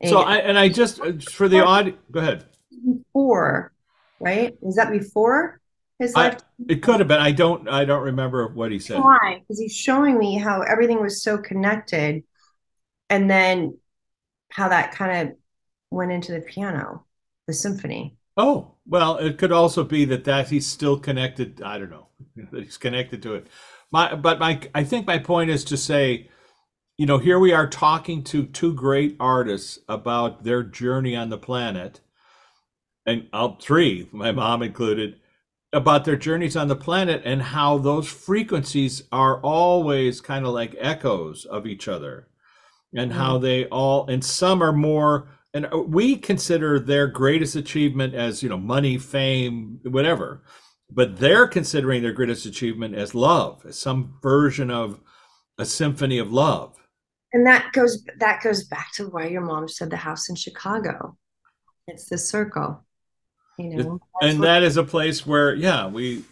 And 0.00 0.10
So 0.10 0.20
I 0.20 0.36
and 0.36 0.58
I 0.58 0.68
just 0.68 1.00
uh, 1.00 1.12
for 1.32 1.48
the 1.48 1.64
odd 1.64 1.94
Go 2.10 2.20
ahead. 2.20 2.44
before, 2.84 3.72
right? 4.20 4.54
Was 4.60 4.76
that 4.76 4.90
before 4.90 5.60
his 5.98 6.14
I, 6.14 6.28
life? 6.28 6.40
it 6.68 6.82
could 6.82 7.00
have 7.00 7.08
been. 7.08 7.20
I 7.20 7.32
don't. 7.32 7.68
I 7.68 7.84
don't 7.84 8.02
remember 8.04 8.48
what 8.48 8.72
he 8.72 8.78
said. 8.78 9.02
Why? 9.02 9.40
Because 9.40 9.58
he's 9.60 9.76
showing 9.76 10.18
me 10.18 10.38
how 10.38 10.62
everything 10.62 11.00
was 11.00 11.22
so 11.22 11.38
connected, 11.38 12.24
and 13.10 13.30
then 13.30 13.78
how 14.52 14.68
that 14.70 14.92
kind 14.94 15.28
of 15.30 15.36
went 15.90 16.12
into 16.12 16.32
the 16.32 16.40
piano, 16.40 17.06
the 17.46 17.54
symphony. 17.54 18.16
Oh 18.36 18.74
well, 18.86 19.16
it 19.18 19.36
could 19.38 19.52
also 19.52 19.84
be 19.84 20.04
that 20.06 20.24
that 20.24 20.48
he's 20.48 20.66
still 20.66 20.98
connected. 20.98 21.60
I 21.62 21.78
don't 21.78 21.90
know 21.90 22.08
that 22.52 22.62
he's 22.64 22.78
connected 22.78 23.22
to 23.22 23.34
it. 23.34 23.46
My 23.90 24.14
but 24.14 24.38
my 24.38 24.60
I 24.74 24.84
think 24.84 25.06
my 25.06 25.18
point 25.18 25.50
is 25.50 25.64
to 25.64 25.76
say, 25.76 26.28
you 26.98 27.06
know, 27.06 27.18
here 27.18 27.38
we 27.38 27.52
are 27.52 27.68
talking 27.68 28.24
to 28.24 28.44
two 28.44 28.74
great 28.74 29.16
artists 29.20 29.78
about 29.88 30.42
their 30.42 30.64
journey 30.64 31.14
on 31.14 31.28
the 31.30 31.38
planet, 31.38 32.00
and 33.06 33.28
uh, 33.32 33.50
three, 33.60 34.08
my 34.10 34.32
mom 34.32 34.62
included, 34.64 35.20
about 35.72 36.04
their 36.04 36.16
journeys 36.16 36.56
on 36.56 36.66
the 36.66 36.74
planet 36.74 37.22
and 37.24 37.40
how 37.40 37.78
those 37.78 38.08
frequencies 38.08 39.04
are 39.12 39.40
always 39.42 40.20
kind 40.20 40.44
of 40.44 40.52
like 40.52 40.74
echoes 40.80 41.44
of 41.44 41.68
each 41.68 41.86
other, 41.86 42.26
and 42.92 43.12
how 43.12 43.38
they 43.38 43.66
all 43.66 44.08
and 44.08 44.24
some 44.24 44.60
are 44.60 44.72
more 44.72 45.28
and 45.54 45.66
uh, 45.72 45.78
we 45.78 46.16
consider 46.16 46.80
their 46.80 47.06
greatest 47.06 47.54
achievement 47.54 48.14
as 48.14 48.42
you 48.42 48.48
know 48.48 48.58
money 48.58 48.98
fame 48.98 49.78
whatever 49.84 50.42
but 50.90 51.18
they're 51.18 51.46
considering 51.46 52.02
their 52.02 52.12
greatest 52.12 52.46
achievement 52.46 52.94
as 52.94 53.14
love 53.14 53.64
as 53.66 53.78
some 53.78 54.14
version 54.22 54.70
of 54.70 55.00
a 55.58 55.64
symphony 55.64 56.18
of 56.18 56.32
love 56.32 56.77
And 57.32 57.46
that 57.46 57.72
goes 57.72 58.04
that 58.18 58.42
goes 58.42 58.64
back 58.64 58.92
to 58.94 59.08
why 59.08 59.26
your 59.26 59.42
mom 59.42 59.68
said 59.68 59.90
the 59.90 59.96
house 59.96 60.28
in 60.28 60.34
Chicago. 60.34 61.16
It's 61.86 62.08
the 62.08 62.18
circle, 62.18 62.84
you 63.58 63.76
know. 63.76 64.00
That's 64.20 64.34
and 64.34 64.42
that 64.44 64.62
is 64.62 64.76
a 64.76 64.84
place 64.84 65.26
where 65.26 65.54
yeah 65.54 65.86
we 65.86 66.24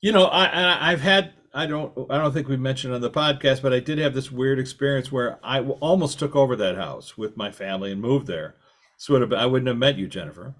you 0.00 0.12
know 0.12 0.24
i 0.26 0.44
I- 0.46 0.92
i've 0.92 1.00
had 1.00 1.32
i 1.52 1.66
don't 1.66 1.92
i 2.10 2.18
don't 2.18 2.32
think 2.32 2.48
we 2.48 2.56
mentioned 2.56 2.92
on 2.94 3.00
the 3.00 3.10
podcast 3.10 3.62
but 3.62 3.72
i 3.72 3.80
did 3.80 3.98
have 3.98 4.12
this 4.14 4.30
weird 4.30 4.58
experience 4.58 5.10
where 5.10 5.38
i 5.42 5.56
w- 5.56 5.78
almost 5.80 6.18
took 6.18 6.34
over 6.36 6.56
that 6.56 6.76
house 6.76 7.16
with 7.16 7.36
my 7.36 7.50
family 7.50 7.90
and 7.92 8.00
moved 8.00 8.26
there 8.26 8.54
sort 8.98 9.22
of 9.22 9.32
i 9.32 9.46
wouldn't 9.46 9.68
have 9.68 9.76
met 9.78 9.96
you 9.96 10.06
jennifer 10.08 10.54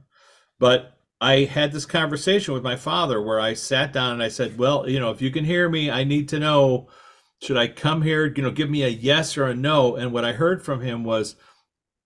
but 0.59 0.97
i 1.21 1.41
had 1.45 1.73
this 1.73 1.85
conversation 1.87 2.55
with 2.55 2.63
my 2.63 2.77
father 2.77 3.21
where 3.21 3.41
i 3.41 3.53
sat 3.53 3.93
down 3.93 4.13
and 4.13 4.23
i 4.23 4.29
said 4.29 4.57
well 4.57 4.89
you 4.89 4.99
know 5.01 5.11
if 5.11 5.21
you 5.21 5.31
can 5.31 5.45
hear 5.45 5.69
me 5.69 5.91
i 5.91 6.05
need 6.05 6.29
to 6.29 6.39
know 6.39 6.87
should 7.45 7.57
i 7.57 7.69
come 7.69 8.03
here 8.03 8.27
you 8.27 8.43
know 8.43 8.51
give 8.51 8.71
me 8.71 8.83
a 8.83 8.89
yes 8.89 9.37
or 9.37 9.47
a 9.47 9.55
no 9.55 9.97
and 9.97 10.13
what 10.13 10.25
i 10.25 10.33
heard 10.33 10.65
from 10.65 10.81
him 10.81 11.05
was 11.05 11.37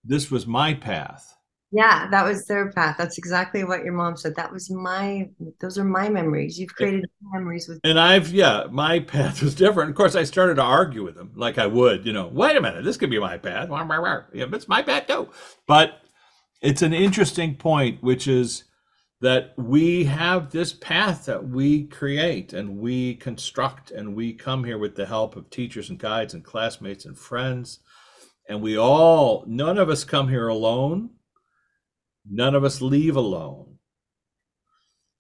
this 0.05 0.31
was 0.31 0.47
my 0.47 0.75
path 0.75 1.39
yeah, 1.71 2.09
that 2.11 2.25
was 2.25 2.47
their 2.47 2.73
path. 2.73 2.97
That's 2.97 3.19
exactly 3.19 3.63
what 3.63 3.85
your 3.85 3.93
mom 3.93 4.17
said. 4.17 4.35
That 4.37 4.51
was 4.51 4.71
my 4.71 5.29
those 5.61 5.77
are 5.77 5.85
my 5.85 6.09
memories. 6.09 6.59
You've 6.59 6.75
created 6.75 7.05
memories 7.31 7.69
with 7.69 7.81
And 7.85 8.01
I've, 8.01 8.31
yeah, 8.31 8.65
my 8.71 9.01
path 9.01 9.43
was 9.43 9.55
different. 9.55 9.91
Of 9.91 9.97
course, 9.97 10.15
I 10.15 10.25
started 10.25 10.55
to 10.55 10.63
argue 10.63 11.05
with 11.05 11.19
him 11.19 11.33
like 11.35 11.59
I 11.59 11.67
would, 11.67 12.07
you 12.07 12.13
know, 12.13 12.29
wait 12.29 12.57
a 12.57 12.61
minute, 12.63 12.85
this 12.85 12.97
could 12.97 13.11
be 13.11 13.19
my 13.19 13.37
path. 13.37 13.69
Yeah, 14.33 14.47
it's 14.51 14.69
my 14.69 14.83
path 14.83 15.09
too. 15.09 15.29
But 15.67 16.01
it's 16.63 16.81
an 16.81 16.95
interesting 16.95 17.55
point, 17.55 18.03
which 18.03 18.27
is 18.27 18.65
that 19.21 19.53
we 19.57 20.05
have 20.05 20.51
this 20.51 20.73
path 20.73 21.27
that 21.27 21.49
we 21.49 21.87
create 21.87 22.53
and 22.53 22.79
we 22.79 23.17
construct, 23.17 23.91
and 23.91 24.15
we 24.15 24.33
come 24.33 24.63
here 24.63 24.79
with 24.79 24.95
the 24.95 25.07
help 25.07 25.35
of 25.37 25.51
teachers 25.51 25.91
and 25.91 25.99
guides 25.99 26.35
and 26.35 26.45
classmates 26.45 27.05
and 27.05 27.19
friends. 27.19 27.81
And 28.49 28.63
we 28.63 28.79
all, 28.79 29.45
none 29.47 29.77
of 29.77 29.91
us 29.91 30.05
come 30.05 30.29
here 30.29 30.49
alone. 30.49 31.11
None 32.31 32.55
of 32.55 32.65
us 32.65 32.81
leave 32.81 33.17
alone. 33.17 33.79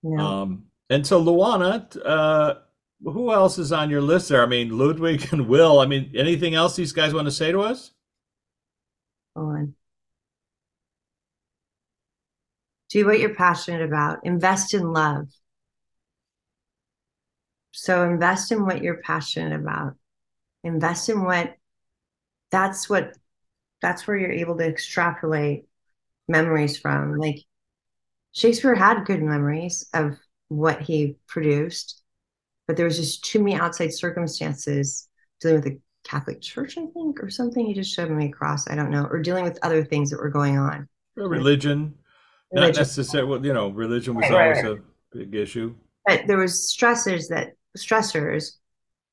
know. 0.03 0.19
Um, 0.19 0.65
and 0.89 1.07
so 1.07 1.23
Luana, 1.23 1.97
uh, 2.05 2.55
who 3.03 3.33
else 3.33 3.59
is 3.59 3.73
on 3.73 3.91
your 3.91 4.01
list 4.01 4.29
there? 4.29 4.43
I 4.43 4.47
mean, 4.47 4.77
Ludwig 4.77 5.33
and 5.33 5.49
Will. 5.49 5.81
I 5.81 5.87
mean, 5.87 6.13
anything 6.17 6.55
else 6.55 6.77
these 6.77 6.93
guys 6.93 7.13
want 7.13 7.27
to 7.27 7.33
say 7.33 7.53
to 7.53 7.61
us? 7.61 7.93
On. 9.37 9.75
Do 12.91 13.07
what 13.07 13.21
you're 13.21 13.35
passionate 13.35 13.83
about. 13.83 14.21
Invest 14.25 14.75
in 14.75 14.93
love. 14.93 15.29
So 17.73 18.09
invest 18.09 18.51
in 18.51 18.65
what 18.65 18.83
you're 18.83 19.03
passionate 19.03 19.59
about. 19.59 19.95
Invest 20.65 21.09
in 21.09 21.23
what 21.23 21.55
that's 22.51 22.89
what 22.89 23.17
that's 23.81 24.07
where 24.07 24.17
you're 24.17 24.33
able 24.33 24.57
to 24.59 24.65
extrapolate 24.67 25.67
memories 26.29 26.79
from. 26.79 27.17
Like 27.17 27.45
Shakespeare 28.33 28.75
had 28.75 29.05
good 29.05 29.23
memories 29.23 29.89
of 29.95 30.17
what 30.49 30.81
he 30.81 31.17
produced, 31.27 32.03
but 32.67 32.77
there 32.77 32.87
was 32.87 32.97
just 32.97 33.25
too 33.25 33.43
many 33.43 33.55
outside 33.55 33.93
circumstances 33.93 35.09
dealing 35.41 35.57
with 35.57 35.65
the 35.65 35.81
Catholic 36.05 36.41
Church, 36.41 36.79
I 36.79 36.87
think, 36.87 37.23
or 37.23 37.31
something. 37.31 37.67
He 37.67 37.75
just 37.75 37.95
showed 37.95 38.11
me 38.11 38.27
across. 38.27 38.69
I 38.69 38.75
don't 38.75 38.91
know, 38.91 39.05
or 39.05 39.21
dealing 39.21 39.45
with 39.45 39.59
other 39.63 39.85
things 39.85 40.11
that 40.11 40.21
were 40.21 40.31
going 40.31 40.59
on. 40.59 40.89
Religion, 41.17 41.95
not 42.53 42.75
Religion. 42.75 42.81
necessarily. 42.81 43.31
Well, 43.31 43.45
you 43.45 43.53
know, 43.53 43.69
religion 43.69 44.15
was 44.15 44.31
Right, 44.31 44.33
right, 44.33 44.59
always 44.59 44.63
a 44.63 44.79
big 45.13 45.35
issue. 45.35 45.75
But 46.07 46.27
there 46.27 46.39
was 46.39 46.75
stressors 46.77 47.29
that 47.29 47.55
stressors, 47.77 48.57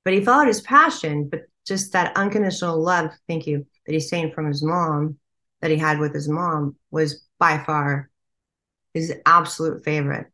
but 0.03 0.13
he 0.13 0.23
followed 0.23 0.47
his 0.47 0.61
passion. 0.61 1.29
But 1.29 1.41
just 1.67 1.91
that 1.93 2.15
unconditional 2.15 2.81
love, 2.81 3.11
thank 3.27 3.47
you, 3.47 3.65
that 3.85 3.93
he's 3.93 4.09
saying 4.09 4.31
from 4.33 4.47
his 4.47 4.63
mom, 4.63 5.17
that 5.61 5.71
he 5.71 5.77
had 5.77 5.99
with 5.99 6.13
his 6.13 6.29
mom, 6.29 6.75
was 6.91 7.25
by 7.39 7.57
far 7.63 8.09
his 8.93 9.13
absolute 9.25 9.83
favorite. 9.83 10.27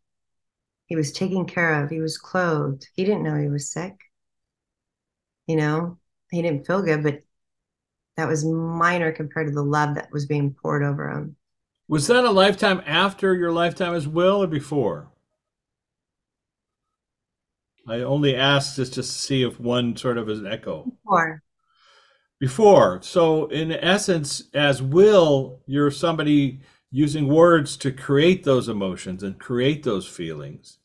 He 0.87 0.95
was 0.95 1.11
taken 1.11 1.45
care 1.45 1.83
of. 1.83 1.89
He 1.89 1.99
was 2.01 2.17
clothed. 2.17 2.87
He 2.95 3.05
didn't 3.05 3.23
know 3.23 3.35
he 3.35 3.47
was 3.47 3.71
sick. 3.71 3.95
You 5.47 5.55
know, 5.55 5.99
he 6.31 6.41
didn't 6.41 6.65
feel 6.67 6.81
good, 6.81 7.03
but 7.03 7.23
that 8.17 8.27
was 8.27 8.45
minor 8.45 9.11
compared 9.11 9.47
to 9.47 9.53
the 9.53 9.63
love 9.63 9.95
that 9.95 10.11
was 10.11 10.25
being 10.25 10.53
poured 10.53 10.83
over 10.83 11.09
him. 11.09 11.35
Was 11.91 12.07
that 12.07 12.23
a 12.23 12.31
lifetime 12.31 12.81
after 12.85 13.35
your 13.35 13.51
lifetime 13.51 13.93
as 13.93 14.07
Will 14.07 14.41
or 14.41 14.47
before? 14.47 15.11
I 17.85 17.95
only 17.95 18.33
asked 18.33 18.77
just 18.77 18.93
to 18.93 19.03
see 19.03 19.43
if 19.43 19.59
one 19.59 19.97
sort 19.97 20.17
of 20.17 20.29
is 20.29 20.39
an 20.39 20.47
echo. 20.47 20.89
Or 21.05 21.43
Before. 22.39 23.01
So, 23.01 23.47
in 23.47 23.73
essence, 23.73 24.43
as 24.53 24.81
Will, 24.81 25.59
you're 25.65 25.91
somebody 25.91 26.61
using 26.91 27.27
words 27.27 27.75
to 27.77 27.91
create 27.91 28.45
those 28.45 28.69
emotions 28.69 29.21
and 29.21 29.37
create 29.37 29.83
those 29.83 30.07
feelings. 30.07 30.77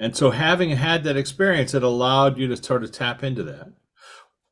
And 0.00 0.16
so, 0.16 0.30
having 0.30 0.70
had 0.70 1.04
that 1.04 1.18
experience, 1.18 1.74
it 1.74 1.82
allowed 1.82 2.38
you 2.38 2.48
to 2.48 2.56
sort 2.56 2.84
of 2.84 2.90
tap 2.90 3.22
into 3.22 3.42
that. 3.42 3.70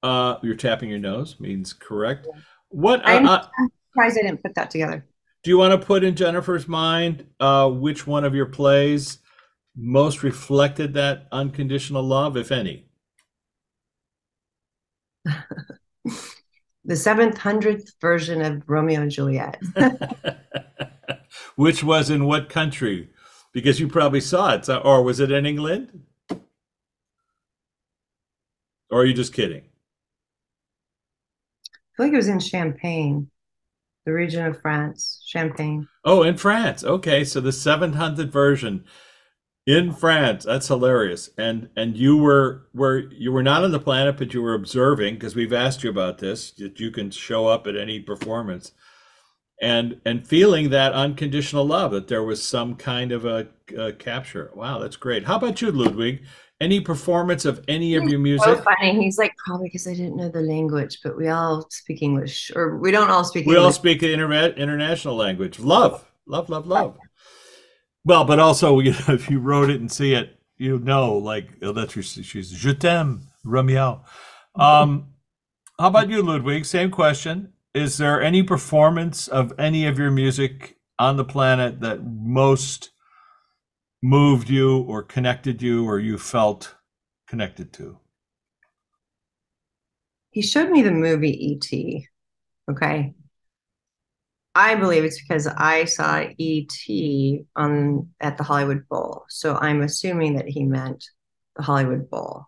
Uh, 0.03 0.37
you're 0.43 0.57
tapping 0.57 0.91
your 0.91 0.99
nose 0.99 1.41
means 1.41 1.73
correct. 1.73 2.29
What 2.69 3.01
I'm 3.03 3.25
uh, 3.27 3.47
surprised 3.89 4.19
I 4.19 4.27
didn't 4.27 4.43
put 4.43 4.55
that 4.57 4.71
together. 4.71 5.07
Do 5.43 5.51
you 5.51 5.59
want 5.59 5.79
to 5.79 5.87
put 5.87 6.05
in 6.05 6.17
Jennifer's 6.17 6.69
mind? 6.69 7.27
Uh, 7.39 7.69
which 7.69 8.07
one 8.07 8.25
of 8.25 8.35
your 8.35 8.47
plays 8.47 9.19
most 9.77 10.23
reflected 10.23 10.95
that 10.95 11.27
unconditional 11.33 12.03
love, 12.03 12.37
if 12.37 12.53
any? 12.53 12.87
The 16.85 16.97
seventh 16.97 17.39
hundredth 17.39 17.93
version 18.01 18.41
of 18.41 18.63
Romeo 18.67 19.03
and 19.03 19.11
Juliet. 19.11 19.61
Which 21.57 21.85
was 21.85 22.09
in 22.11 22.25
what 22.25 22.49
country? 22.49 23.11
Because 23.53 23.79
you 23.79 23.87
probably 23.87 24.21
saw 24.21 24.55
it. 24.55 24.69
Or 24.69 25.03
was 25.03 25.21
it 25.21 25.31
in 25.31 25.45
England? 25.45 26.03
Or 28.91 29.03
are 29.03 29.05
you 29.05 29.15
just 29.15 29.35
kidding? 29.35 29.63
I 31.63 31.97
feel 31.97 32.07
like 32.07 32.13
it 32.13 32.17
was 32.17 32.29
in 32.29 32.41
Champagne, 32.41 33.31
the 34.07 34.13
region 34.13 34.47
of 34.47 34.61
France, 34.61 35.23
Champagne. 35.27 35.87
Oh, 36.05 36.23
in 36.23 36.37
France. 36.37 36.85
Okay, 36.85 37.25
so 37.25 37.41
the 37.41 37.51
700th 37.51 38.31
version 38.31 38.85
in 39.67 39.93
France. 39.93 40.45
That's 40.45 40.69
hilarious. 40.69 41.31
And 41.37 41.69
and 41.77 41.97
you 41.97 42.17
were 42.17 42.67
were 42.75 43.11
you 43.13 43.33
were 43.33 43.43
not 43.43 43.65
on 43.65 43.71
the 43.71 43.79
planet, 43.79 44.17
but 44.17 44.35
you 44.35 44.43
were 44.43 44.55
observing 44.55 45.15
because 45.15 45.37
we've 45.37 45.53
asked 45.53 45.85
you 45.85 45.91
about 45.91 46.19
this. 46.19 46.51
That 46.53 46.81
you 46.81 46.91
can 46.91 47.11
show 47.11 47.47
up 47.47 47.67
at 47.67 47.77
any 47.77 48.01
performance, 48.01 48.73
and 49.61 50.01
and 50.05 50.27
feeling 50.27 50.71
that 50.71 50.93
unconditional 50.93 51.67
love. 51.67 51.93
That 51.93 52.09
there 52.09 52.23
was 52.23 52.43
some 52.43 52.75
kind 52.77 53.13
of 53.13 53.25
a, 53.25 53.49
a 53.77 53.93
capture. 53.93 54.51
Wow, 54.55 54.79
that's 54.79 54.97
great. 54.97 55.25
How 55.27 55.37
about 55.37 55.61
you, 55.61 55.71
Ludwig? 55.71 56.25
Any 56.61 56.81
performance 56.81 57.47
of 57.47 57.65
any 57.69 57.95
of 57.95 58.03
your 58.05 58.13
So 58.13 58.19
music? 58.19 58.65
funny. 58.65 59.03
He's 59.03 59.17
like, 59.17 59.35
probably 59.37 59.69
because 59.69 59.87
I 59.87 59.95
didn't 59.95 60.17
know 60.17 60.29
the 60.29 60.43
language, 60.43 60.99
but 61.03 61.17
we 61.17 61.29
all 61.29 61.67
speak 61.71 62.03
English, 62.03 62.51
or 62.55 62.77
we 62.77 62.91
don't 62.91 63.11
all 63.11 63.25
speak 63.25 63.47
We 63.47 63.57
all 63.57 63.73
speak 63.73 64.01
the 64.01 64.13
internet 64.13 64.59
international 64.59 65.17
language. 65.17 65.59
Love, 65.59 66.07
love, 66.27 66.51
love, 66.51 66.67
love. 66.67 66.99
Well, 68.05 68.25
but 68.25 68.39
also, 68.39 68.79
you 68.81 68.93
know, 69.09 69.15
if 69.15 69.31
you 69.31 69.41
wrote 69.41 69.71
it 69.71 69.81
and 69.81 69.91
see 69.91 70.13
it, 70.15 70.39
you 70.59 70.79
know, 70.79 71.15
like 71.15 71.49
oh, 71.63 71.73
that's 71.73 71.93
she's 71.95 72.51
Je 72.51 72.75
t'aime, 72.75 73.23
Romeo. 73.45 74.05
Um, 74.55 75.15
how 75.79 75.89
about 75.89 76.11
you, 76.11 76.23
Ludwig? 76.23 76.67
Same 76.67 76.91
question. 76.91 77.55
Is 77.73 77.97
there 77.97 78.21
any 78.21 78.43
performance 78.43 79.29
of 79.29 79.53
any 79.59 79.87
of 79.87 79.99
your 79.99 80.11
music 80.11 80.77
on 80.99 81.17
the 81.17 81.25
planet 81.25 81.81
that 81.81 82.05
most 82.05 82.91
moved 84.03 84.49
you 84.51 84.79
or 84.83 85.03
connected 85.03 85.63
you 85.63 85.87
or 85.87 85.99
you 85.99 86.19
felt 86.19 86.77
connected 87.27 87.73
to? 87.75 87.99
He 90.31 90.43
showed 90.43 90.71
me 90.71 90.83
the 90.83 90.91
movie 90.93 91.31
E.T. 91.53 92.07
Okay. 92.71 93.15
I 94.55 94.75
believe 94.75 95.05
it's 95.05 95.21
because 95.21 95.47
I 95.47 95.85
saw 95.85 96.25
E.T. 96.39 97.45
on 97.57 98.09
at 98.21 98.37
the 98.37 98.45
Hollywood 98.45 98.89
Bowl. 98.89 99.25
So 99.29 99.57
I'm 99.57 99.83
assuming 99.83 100.35
that 100.35 100.49
he 100.49 100.65
meant 100.65 101.05
the 101.57 101.63
Hollywood 101.63 102.11
Bowl. 102.11 102.47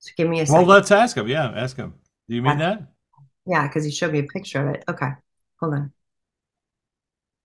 So 0.00 0.12
give 0.16 0.28
me 0.28 0.40
a 0.40 0.46
Well, 0.46 0.60
second. 0.60 0.68
let's 0.68 0.90
ask 0.90 1.16
him. 1.16 1.28
Yeah, 1.28 1.50
ask 1.50 1.76
him. 1.76 1.94
Do 2.28 2.34
you 2.34 2.42
mean 2.42 2.58
that? 2.58 2.82
Yeah, 3.46 3.66
because 3.66 3.84
he 3.84 3.90
showed 3.90 4.12
me 4.12 4.20
a 4.20 4.24
picture 4.24 4.66
of 4.66 4.74
it. 4.74 4.84
Okay, 4.88 5.10
hold 5.60 5.74
on. 5.74 5.92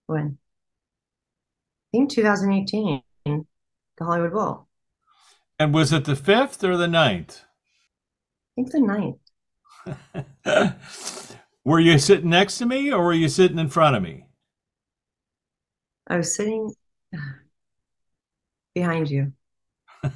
When? 0.08 0.38
I 1.94 1.98
think 1.98 2.12
2018, 2.12 3.02
the 3.98 4.06
Hollywood 4.06 4.34
Bowl. 4.34 4.68
And 5.60 5.74
was 5.74 5.92
it 5.94 6.06
the 6.06 6.16
fifth 6.16 6.64
or 6.64 6.78
the 6.78 6.88
ninth? 6.88 7.42
I 8.58 8.62
think 8.62 8.72
the 8.72 8.80
ninth. 8.82 9.18
were 11.66 11.80
you 11.80 11.98
sitting 12.00 12.30
next 12.30 12.58
to 12.58 12.66
me 12.66 12.92
or 12.92 13.06
were 13.06 13.14
you 13.14 13.30
sitting 13.30 13.60
in 13.60 13.70
front 13.70 13.96
of 13.96 14.04
me? 14.04 14.26
I 16.08 16.18
was 16.18 16.36
sitting 16.36 16.74
behind 18.76 19.10
you. 19.10 19.34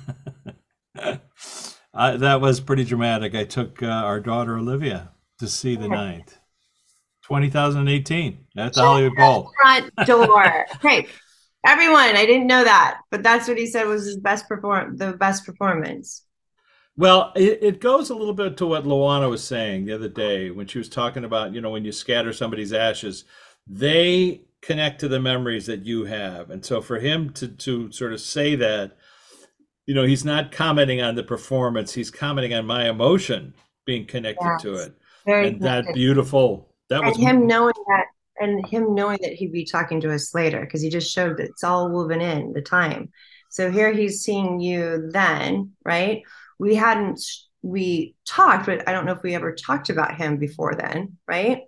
I, 1.93 2.17
that 2.17 2.41
was 2.41 2.59
pretty 2.59 2.83
dramatic. 2.83 3.33
I 3.35 3.45
took 3.45 3.81
uh, 3.81 3.87
our 3.87 4.19
daughter 4.19 4.57
Olivia 4.57 5.11
to 5.39 5.47
see 5.47 5.75
the 5.75 5.87
ninth. 5.87 6.37
2018 7.29 8.45
at 8.57 8.73
the 8.73 8.81
Hollywood 8.81 9.15
Bowl. 9.15 9.51
Front 9.61 9.95
door. 10.05 10.65
okay, 10.75 11.07
everyone. 11.65 12.15
I 12.15 12.25
didn't 12.25 12.47
know 12.47 12.63
that, 12.63 13.01
but 13.11 13.23
that's 13.23 13.47
what 13.47 13.57
he 13.57 13.67
said 13.67 13.87
was 13.87 14.05
his 14.05 14.17
best 14.17 14.47
perform 14.47 14.97
the 14.97 15.13
best 15.13 15.45
performance. 15.45 16.23
Well, 16.97 17.31
it, 17.35 17.59
it 17.61 17.79
goes 17.79 18.09
a 18.09 18.15
little 18.15 18.33
bit 18.33 18.57
to 18.57 18.65
what 18.65 18.83
Luana 18.83 19.29
was 19.29 19.43
saying 19.43 19.85
the 19.85 19.93
other 19.93 20.09
day 20.09 20.51
when 20.51 20.67
she 20.67 20.79
was 20.79 20.89
talking 20.89 21.23
about, 21.23 21.53
you 21.53 21.61
know, 21.61 21.69
when 21.69 21.85
you 21.85 21.93
scatter 21.93 22.33
somebody's 22.33 22.73
ashes, 22.73 23.23
they 23.65 24.41
connect 24.61 24.99
to 24.99 25.07
the 25.07 25.19
memories 25.19 25.65
that 25.67 25.85
you 25.85 26.03
have. 26.03 26.49
And 26.49 26.65
so 26.65 26.81
for 26.81 26.99
him 26.99 27.29
to 27.31 27.47
to 27.47 27.91
sort 27.91 28.13
of 28.13 28.19
say 28.19 28.55
that, 28.55 28.97
you 29.85 29.95
know, 29.95 30.03
he's 30.03 30.25
not 30.25 30.51
commenting 30.51 31.01
on 31.01 31.15
the 31.15 31.23
performance, 31.23 31.93
he's 31.93 32.11
commenting 32.11 32.53
on 32.53 32.65
my 32.65 32.89
emotion 32.89 33.53
being 33.85 34.05
connected 34.05 34.57
to 34.61 34.75
it. 34.75 34.93
Very 35.25 35.47
And 35.47 35.61
that 35.61 35.85
beautiful. 35.93 36.73
That 36.89 36.99
and 36.99 37.07
was 37.07 37.17
him 37.17 37.47
knowing 37.47 37.73
that 37.87 38.05
and 38.39 38.65
him 38.67 38.95
knowing 38.95 39.19
that 39.21 39.33
he'd 39.33 39.51
be 39.51 39.65
talking 39.65 40.01
to 40.01 40.13
us 40.13 40.33
later 40.33 40.61
because 40.61 40.81
he 40.81 40.89
just 40.89 41.11
showed 41.11 41.37
that 41.37 41.49
it's 41.49 41.63
all 41.63 41.91
woven 41.91 42.21
in 42.21 42.53
the 42.53 42.61
time. 42.61 43.09
So 43.49 43.71
here 43.71 43.91
he's 43.91 44.21
seeing 44.21 44.59
you 44.59 45.09
then 45.11 45.71
right? 45.83 46.21
We 46.57 46.75
hadn't 46.75 47.21
we 47.61 48.15
talked 48.25 48.65
but 48.65 48.87
i 48.87 48.93
don't 48.93 49.05
know 49.05 49.11
if 49.11 49.21
we 49.21 49.35
ever 49.35 49.53
talked 49.53 49.89
about 49.89 50.15
him 50.15 50.37
before 50.37 50.75
then 50.75 51.17
right? 51.27 51.63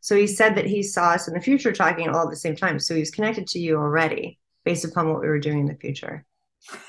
So 0.00 0.16
he 0.16 0.26
said 0.26 0.54
that 0.56 0.66
he 0.66 0.82
saw 0.82 1.10
us 1.10 1.28
in 1.28 1.34
the 1.34 1.40
future 1.40 1.72
talking 1.72 2.08
all 2.08 2.24
at 2.24 2.30
the 2.30 2.36
same 2.36 2.56
time 2.56 2.78
so 2.78 2.94
he 2.94 3.00
was 3.00 3.10
connected 3.10 3.46
to 3.48 3.58
you 3.58 3.76
already 3.76 4.38
based 4.64 4.84
upon 4.84 5.10
what 5.10 5.20
we 5.20 5.28
were 5.28 5.38
doing 5.38 5.60
in 5.60 5.66
the 5.66 5.74
future. 5.74 6.24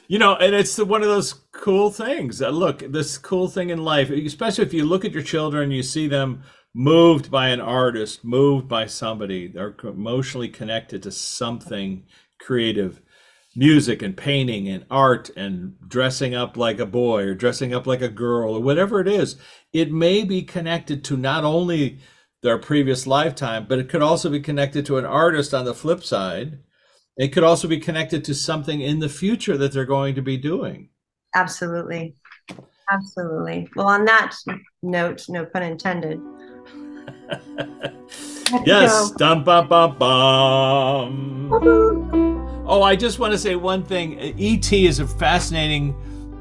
You 0.07 0.19
know, 0.19 0.35
and 0.35 0.53
it's 0.53 0.77
one 0.77 1.01
of 1.01 1.07
those 1.07 1.33
cool 1.51 1.89
things. 1.89 2.39
Look, 2.39 2.79
this 2.79 3.17
cool 3.17 3.47
thing 3.47 3.71
in 3.71 3.83
life, 3.83 4.11
especially 4.11 4.65
if 4.65 4.73
you 4.73 4.85
look 4.85 5.03
at 5.03 5.13
your 5.13 5.23
children, 5.23 5.71
you 5.71 5.81
see 5.81 6.07
them 6.07 6.43
moved 6.75 7.31
by 7.31 7.47
an 7.47 7.61
artist, 7.61 8.25
moved 8.25 8.67
by 8.67 8.85
somebody, 8.85 9.47
they're 9.47 9.73
emotionally 9.83 10.49
connected 10.49 11.01
to 11.01 11.11
something 11.11 12.03
creative. 12.39 13.01
music 13.55 14.01
and 14.01 14.17
painting 14.17 14.67
and 14.67 14.85
art 14.91 15.29
and 15.37 15.75
dressing 15.87 16.35
up 16.35 16.57
like 16.57 16.79
a 16.79 16.85
boy 16.85 17.23
or 17.23 17.33
dressing 17.33 17.73
up 17.73 17.87
like 17.87 18.01
a 18.01 18.09
girl 18.09 18.53
or 18.55 18.61
whatever 18.61 18.99
it 18.99 19.07
is, 19.07 19.37
it 19.71 19.91
may 19.91 20.23
be 20.23 20.41
connected 20.41 21.03
to 21.05 21.15
not 21.15 21.43
only 21.43 21.99
their 22.43 22.57
previous 22.57 23.07
lifetime, 23.07 23.65
but 23.67 23.79
it 23.79 23.89
could 23.89 24.01
also 24.01 24.29
be 24.29 24.39
connected 24.39 24.85
to 24.85 24.97
an 24.97 25.05
artist 25.05 25.53
on 25.53 25.65
the 25.65 25.73
flip 25.73 26.03
side. 26.03 26.59
It 27.17 27.29
could 27.29 27.43
also 27.43 27.67
be 27.67 27.79
connected 27.79 28.25
to 28.25 28.35
something 28.35 28.81
in 28.81 28.99
the 28.99 29.09
future 29.09 29.57
that 29.57 29.71
they're 29.71 29.85
going 29.85 30.15
to 30.15 30.21
be 30.21 30.37
doing. 30.37 30.89
Absolutely. 31.33 32.13
Absolutely. 32.91 33.67
Well, 33.75 33.87
on 33.87 34.05
that 34.05 34.35
note, 34.83 35.25
no 35.29 35.45
pun 35.45 35.63
intended. 35.63 36.19
Yes. 38.65 39.11
Dum 39.11 39.43
bum 39.43 39.67
bum 39.67 39.97
bum. 39.97 41.49
Oh, 42.67 42.81
I 42.81 42.95
just 42.95 43.19
want 43.19 43.31
to 43.31 43.37
say 43.37 43.55
one 43.55 43.83
thing. 43.83 44.19
E.T. 44.19 44.87
is 44.87 44.99
a 44.99 45.07
fascinating 45.07 45.95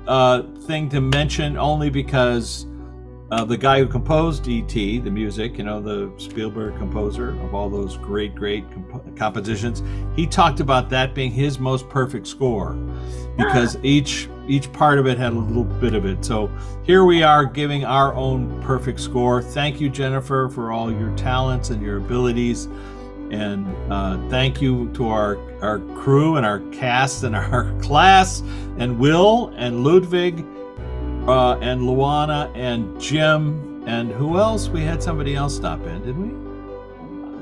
uh, 0.06 0.42
thing 0.66 0.88
to 0.88 1.00
mention 1.00 1.58
only 1.58 1.90
because 1.90 2.66
uh, 3.30 3.44
the 3.44 3.56
guy 3.56 3.78
who 3.78 3.86
composed 3.86 4.46
E.T., 4.48 5.00
the 5.00 5.10
music, 5.10 5.58
you 5.58 5.64
know, 5.64 5.80
the 5.80 6.12
Spielberg 6.18 6.76
composer 6.78 7.30
of 7.42 7.54
all 7.54 7.68
those 7.68 7.96
great, 7.98 8.34
great 8.34 8.64
comp- 8.70 9.16
compositions, 9.16 9.82
he 10.16 10.26
talked 10.26 10.60
about 10.60 10.88
that 10.90 11.14
being 11.14 11.30
his 11.30 11.58
most 11.58 11.88
perfect 11.88 12.26
score 12.26 12.74
because 13.36 13.76
each 13.82 14.28
each 14.48 14.72
part 14.72 14.98
of 14.98 15.06
it 15.06 15.18
had 15.18 15.32
a 15.32 15.38
little 15.38 15.64
bit 15.64 15.94
of 15.94 16.04
it. 16.04 16.24
So 16.24 16.50
here 16.84 17.04
we 17.04 17.22
are 17.22 17.44
giving 17.44 17.84
our 17.84 18.14
own 18.14 18.62
perfect 18.62 19.00
score. 19.00 19.42
Thank 19.42 19.80
you, 19.80 19.88
Jennifer, 19.88 20.48
for 20.48 20.72
all 20.72 20.92
your 20.92 21.14
talents 21.16 21.70
and 21.70 21.82
your 21.82 21.98
abilities. 21.98 22.68
And 23.30 23.66
uh, 23.90 24.18
thank 24.28 24.60
you 24.60 24.90
to 24.94 25.08
our, 25.08 25.38
our 25.62 25.78
crew 25.96 26.36
and 26.36 26.44
our 26.44 26.60
cast 26.70 27.24
and 27.24 27.34
our 27.36 27.72
class, 27.80 28.40
and 28.78 28.98
Will 28.98 29.52
and 29.56 29.82
Ludwig 29.82 30.44
uh, 31.26 31.58
and 31.58 31.80
Luana 31.80 32.54
and 32.54 33.00
Jim. 33.00 33.82
And 33.86 34.10
who 34.12 34.38
else? 34.38 34.68
We 34.68 34.82
had 34.82 35.02
somebody 35.02 35.34
else 35.34 35.56
stop 35.56 35.80
in, 35.86 36.02
did 36.04 36.16
we? 36.16 36.30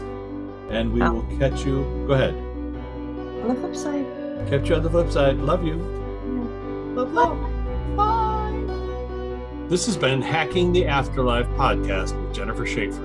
and 0.70 0.92
we 0.94 1.02
Oh. 1.02 1.14
will 1.14 1.26
catch 1.38 1.66
you. 1.66 1.84
Go 2.08 2.14
ahead. 2.14 2.34
On 2.34 3.48
the 3.50 3.56
flip 3.56 3.76
side. 3.76 4.06
Catch 4.50 4.70
you 4.70 4.76
on 4.76 4.84
the 4.84 4.90
flip 4.90 5.12
side. 5.12 5.38
Love 5.40 5.64
you. 5.66 5.76
Love, 6.96 7.14
love. 7.14 7.38
Bye. 7.96 8.54
This 9.70 9.86
has 9.86 9.98
been 9.98 10.22
Hacking 10.22 10.72
the 10.72 10.86
Afterlife 10.88 11.48
podcast 11.58 12.14
with 12.20 12.34
Jennifer 12.34 12.66
Shaffer. 12.66 13.02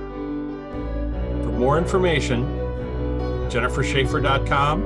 For 1.43 1.51
more 1.57 1.77
information, 1.77 2.45
jennifershaffer.com, 3.49 4.83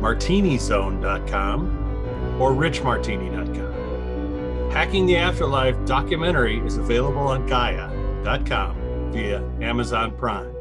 martinizone.com, 0.00 2.40
or 2.40 2.52
richmartini.com. 2.52 4.70
Hacking 4.70 5.06
the 5.06 5.16
Afterlife 5.16 5.76
documentary 5.86 6.58
is 6.66 6.76
available 6.76 7.22
on 7.22 7.46
Gaia.com 7.46 9.12
via 9.12 9.42
Amazon 9.60 10.16
Prime. 10.16 10.53